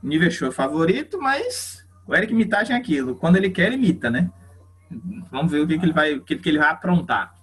Nivechou 0.02 0.48
é 0.48 0.52
favorito, 0.52 1.20
mas 1.20 1.86
o 2.08 2.16
Eric 2.16 2.34
Mitagem 2.34 2.78
é 2.78 2.80
aquilo. 2.80 3.14
Quando 3.18 3.36
ele 3.36 3.50
quer, 3.50 3.66
ele 3.66 3.76
imita, 3.76 4.10
né? 4.10 4.32
Vamos 5.32 5.52
ver 5.52 5.62
o 5.62 5.68
que, 5.68 5.78
que 5.78 5.86
ele 5.86 5.94
vai, 5.94 6.14
o 6.16 6.22
que, 6.24 6.36
que 6.36 6.50
ele 6.50 6.60
vai 6.60 6.70
aprontar. 6.70 7.34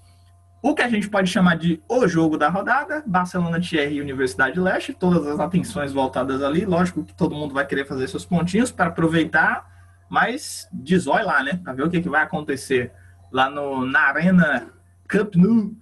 O 0.63 0.75
que 0.75 0.83
a 0.83 0.89
gente 0.89 1.09
pode 1.09 1.31
chamar 1.31 1.57
de 1.57 1.81
o 1.89 2.09
jogo 2.09 2.37
da 2.37 2.49
rodada, 2.49 3.03
Barcelona, 3.07 3.61
Thierry 3.61 3.97
e 3.97 4.01
Universidade 4.01 4.59
Leste, 4.59 4.93
todas 4.93 5.27
as 5.27 5.39
atenções 5.39 5.93
voltadas 5.93 6.43
ali. 6.43 6.65
Lógico 6.65 7.05
que 7.05 7.15
todo 7.15 7.35
mundo 7.35 7.55
vai 7.55 7.67
querer 7.67 7.87
fazer 7.87 8.09
seus 8.09 8.25
pontinhos 8.25 8.73
para 8.73 8.87
aproveitar, 8.87 9.65
mas 10.09 10.69
desói 10.73 11.23
lá, 11.23 11.43
né? 11.43 11.61
Para 11.63 11.73
ver 11.73 11.83
o 11.85 11.91
que, 11.91 12.01
que 12.01 12.09
vai 12.09 12.23
acontecer 12.23 12.93
lá 13.31 13.49
no, 13.49 13.87
na 13.87 14.01
Arena 14.01 14.69
Cup 15.09 15.37
Nou 15.37 15.73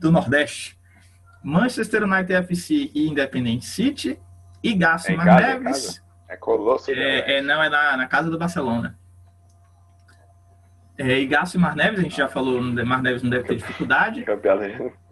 do 0.00 0.10
Nordeste. 0.10 0.76
Manchester 1.44 2.04
United 2.04 2.32
FC 2.32 2.90
e 2.94 3.08
Independente 3.08 3.66
City, 3.66 4.18
e 4.62 4.74
Gasso 4.74 5.10
é 5.10 5.16
Neves. 5.16 6.02
É, 6.28 6.34
é 6.34 6.36
Colosso. 6.36 6.90
É, 6.90 7.38
é, 7.38 7.42
não, 7.42 7.62
é 7.62 7.68
na, 7.68 7.96
na 7.96 8.06
casa 8.06 8.30
do 8.30 8.38
Barcelona. 8.38 8.98
É, 10.98 11.18
Igaço 11.18 11.56
e 11.56 11.60
Mar 11.60 11.74
Neves, 11.74 11.98
a 11.98 12.02
gente 12.02 12.16
já 12.16 12.28
falou, 12.28 12.60
Mar 12.62 13.02
Neves 13.02 13.22
não 13.22 13.30
deve 13.30 13.44
ter 13.44 13.56
dificuldade. 13.56 14.24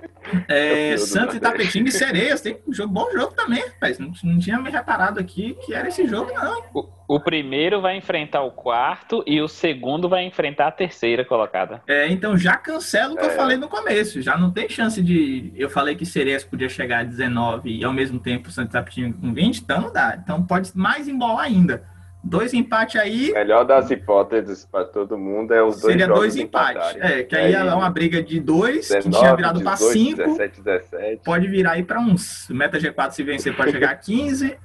É, 0.49 0.97
Santos 0.97 1.37
e 1.37 1.41
Tapetinga 1.41 1.89
e 1.89 1.93
Sereias, 1.93 2.41
tem 2.41 2.59
um 2.67 2.73
jogo, 2.73 2.93
bom 2.93 3.11
jogo 3.11 3.35
também, 3.35 3.63
rapaz. 3.63 3.99
Não, 3.99 4.13
não 4.23 4.39
tinha 4.39 4.59
me 4.59 4.71
reparado 4.71 5.19
aqui 5.19 5.57
que 5.65 5.75
era 5.75 5.89
esse 5.89 6.07
jogo, 6.07 6.31
não. 6.35 6.63
O, 6.75 6.89
o, 7.17 7.21
primeiro 7.21 7.81
vai 7.81 7.97
enfrentar 7.97 8.43
o 8.43 8.51
quarto 8.51 9.23
e 9.27 9.41
o 9.41 9.49
segundo 9.49 10.09
vai 10.09 10.25
enfrentar 10.25 10.69
a 10.69 10.73
terceira 10.73 11.25
colocada. 11.25 11.83
É, 11.87 12.09
então 12.09 12.37
já 12.37 12.57
cancelo 12.57 13.15
o 13.15 13.17
que 13.17 13.25
é. 13.25 13.29
eu 13.29 13.31
falei 13.31 13.57
no 13.57 13.69
começo. 13.69 14.21
Já 14.21 14.37
não 14.37 14.51
tem 14.51 14.69
chance 14.69 15.03
de. 15.03 15.53
Eu 15.57 15.71
falei 15.71 15.95
que 15.95 16.05
Sereias 16.05 16.45
podia 16.45 16.69
chegar 16.69 17.01
a 17.01 17.05
19 17.05 17.79
e 17.79 17.85
ao 17.85 17.93
mesmo 17.93 18.19
tempo 18.19 18.49
o 18.49 18.53
Santos 18.53 18.71
e 18.71 18.73
Tapetinga 18.75 19.17
com 19.19 19.33
20, 19.33 19.59
então 19.59 19.81
não 19.81 19.93
dá. 19.93 20.19
Então 20.23 20.43
pode 20.43 20.71
mais 20.75 21.09
embolar 21.09 21.47
ainda. 21.47 21.90
Dois 22.23 22.53
empates 22.53 23.01
aí. 23.01 23.33
Melhor 23.33 23.65
das 23.65 23.91
hipóteses 23.91 24.67
para 24.67 24.85
todo 24.85 25.17
mundo 25.17 25.55
é 25.55 25.63
os 25.63 25.81
dois 25.81 25.93
Seria 25.93 26.07
dois 26.07 26.37
empates. 26.37 26.97
É, 27.01 27.23
que 27.23 27.35
aí, 27.35 27.55
é 27.55 27.75
uma 27.75 27.89
briga 27.89 28.23
de 28.23 28.39
dois, 28.39 28.89
19, 28.89 29.03
que 29.03 29.19
tinha 29.19 29.37
virado 29.37 29.63
para 29.63 29.77
cinco. 29.77 30.17
17, 30.19 30.63
17. 30.63 31.23
Pode 31.25 31.49
virar 31.49 31.73
aí 31.73 31.83
para 31.83 31.99
uns. 31.99 32.47
Meta 32.51 32.79
G4 32.79 33.11
se 33.13 33.23
vencer 33.23 33.57
pode 33.57 33.73
chegar 33.73 33.91
a 33.91 33.97
15. 33.97 34.59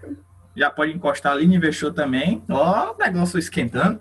Já 0.55 0.69
pode 0.69 0.91
encostar 0.91 1.31
ali, 1.31 1.45
investiu 1.45 1.93
também. 1.93 2.43
Ó, 2.49 2.93
o 2.93 2.97
negócio 2.97 3.39
esquentando. 3.39 3.99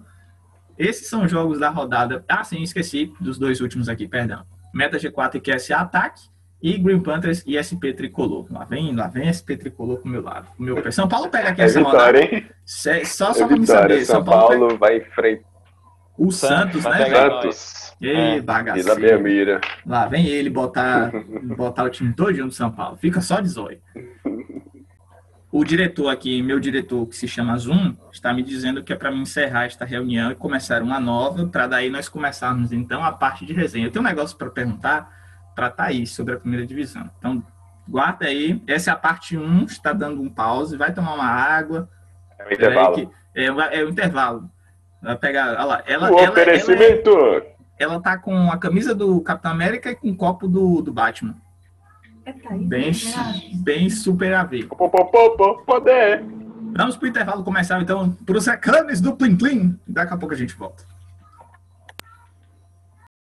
Esses 0.77 1.09
são 1.09 1.29
jogos 1.29 1.61
da 1.61 1.69
rodada. 1.69 2.25
Ah, 2.29 2.43
sim, 2.43 2.61
esqueci 2.61 3.13
dos 3.21 3.39
dois 3.39 3.61
últimos 3.61 3.89
aqui, 3.89 4.09
perdão. 4.09 4.45
Meta 4.73 4.99
G4 4.99 5.37
e 5.37 5.41
QSA 5.41 5.77
Ataque 5.77 6.34
e 6.65 6.79
Green 6.79 7.01
Panthers 7.01 7.45
e 7.47 7.61
SP 7.61 7.93
Tricolor. 7.93 8.47
Lá 8.51 8.65
vem, 8.65 8.97
lá 8.97 9.07
vem 9.07 9.29
SP 9.29 9.53
Tricolor 9.55 9.99
pro 9.99 10.09
meu 10.09 10.23
lado. 10.23 10.49
O 10.59 10.63
meu 10.63 10.91
São 10.91 11.07
Paulo 11.07 11.29
pega 11.29 11.51
aqui 11.51 11.61
é 11.61 11.67
essa 11.67 11.79
vitória, 11.79 12.23
hein? 12.23 12.47
Só, 12.65 13.05
só 13.05 13.45
é 13.45 13.47
pra 13.47 13.57
me 13.59 13.67
saber. 13.67 14.03
São, 14.07 14.17
São 14.17 14.25
Paulo, 14.25 14.49
Paulo 14.49 14.67
pega... 14.69 14.79
vai 14.79 14.97
enfrentar. 14.97 15.45
O 16.17 16.33
Santos, 16.33 16.83
Santos 16.83 16.99
né? 16.99 17.11
Santos. 17.11 17.97
Ei, 18.01 18.39
é, 18.39 18.41
bagaceiro. 18.41 18.99
minha 18.99 19.19
mira. 19.19 19.61
Lá 19.85 20.07
vem 20.07 20.27
ele 20.27 20.49
botar, 20.49 21.13
botar 21.55 21.85
o 21.85 21.91
time 21.91 22.15
todo 22.15 22.33
do 22.33 22.51
São 22.51 22.71
Paulo. 22.71 22.97
Fica 22.97 23.21
só 23.21 23.41
de 23.41 23.49
zóio. 23.49 23.79
O 25.53 25.65
diretor 25.65 26.09
aqui, 26.09 26.43
meu 26.43 26.59
diretor, 26.59 27.07
que 27.07 27.15
se 27.15 27.29
chama 27.29 27.59
Zoom, 27.59 27.95
está 28.11 28.33
me 28.33 28.43
dizendo 28.43 28.83
que 28.83 28.93
é 28.93 28.97
para 28.97 29.11
me 29.11 29.19
encerrar 29.19 29.67
esta 29.67 29.85
reunião 29.85 30.33
e 30.33 30.35
começar 30.35 30.83
uma 30.83 30.99
nova, 30.99 31.47
para 31.47 31.67
daí 31.67 31.91
nós 31.91 32.09
começarmos 32.09 32.73
então 32.73 33.05
a 33.05 33.13
parte 33.13 33.45
de 33.45 33.53
resenha. 33.53 33.87
Eu 33.87 33.91
tenho 33.91 34.03
um 34.03 34.09
negócio 34.09 34.35
para 34.39 34.49
perguntar 34.49 35.24
para 35.55 35.71
Thaís 35.71 36.11
sobre 36.11 36.35
a 36.35 36.39
primeira 36.39 36.67
divisão. 36.67 37.09
Então, 37.19 37.43
guarda 37.89 38.27
aí. 38.27 38.63
Essa 38.67 38.91
é 38.91 38.93
a 38.93 38.97
parte 38.97 39.37
1, 39.37 39.65
está 39.65 39.93
dando 39.93 40.21
um 40.21 40.29
pause, 40.29 40.77
vai 40.77 40.93
tomar 40.93 41.15
uma 41.15 41.27
água. 41.27 41.89
É 42.39 42.49
o 42.49 42.53
intervalo. 42.53 43.13
É, 43.35 43.47
é, 43.47 43.85
o 43.85 43.89
intervalo. 43.89 44.51
Vai 45.03 45.17
pegar. 45.17 45.53
Olha 45.53 45.65
lá, 45.65 45.83
ela, 45.87 46.11
o 46.11 46.19
ela, 46.19 46.31
oferecimento! 46.31 47.11
Ela, 47.11 47.39
é, 47.39 47.55
ela 47.79 48.01
tá 48.01 48.19
com 48.19 48.51
a 48.51 48.59
camisa 48.59 48.95
do 48.95 49.21
Capitão 49.21 49.51
América 49.51 49.91
e 49.91 49.97
com 49.97 50.11
o 50.11 50.17
copo 50.17 50.49
do, 50.49 50.81
do 50.83 50.93
Batman. 50.93 51.37
É 52.27 52.33
bem, 52.33 52.93
bem 53.57 53.91
super 53.91 54.33
a 54.33 54.45
ver. 54.45 54.67
Poder! 54.67 56.25
Vamos 56.77 56.97
pro 56.97 57.07
intervalo 57.07 57.45
comercial, 57.45 57.81
então, 57.83 58.11
para 58.11 58.37
os 58.37 58.47
recames 58.47 59.01
do 59.01 59.15
Plim 59.15 59.37
Plim. 59.37 59.79
Daqui 59.87 60.15
a 60.15 60.17
pouco 60.17 60.35
a 60.35 60.37
gente 60.37 60.55
volta. 60.57 60.85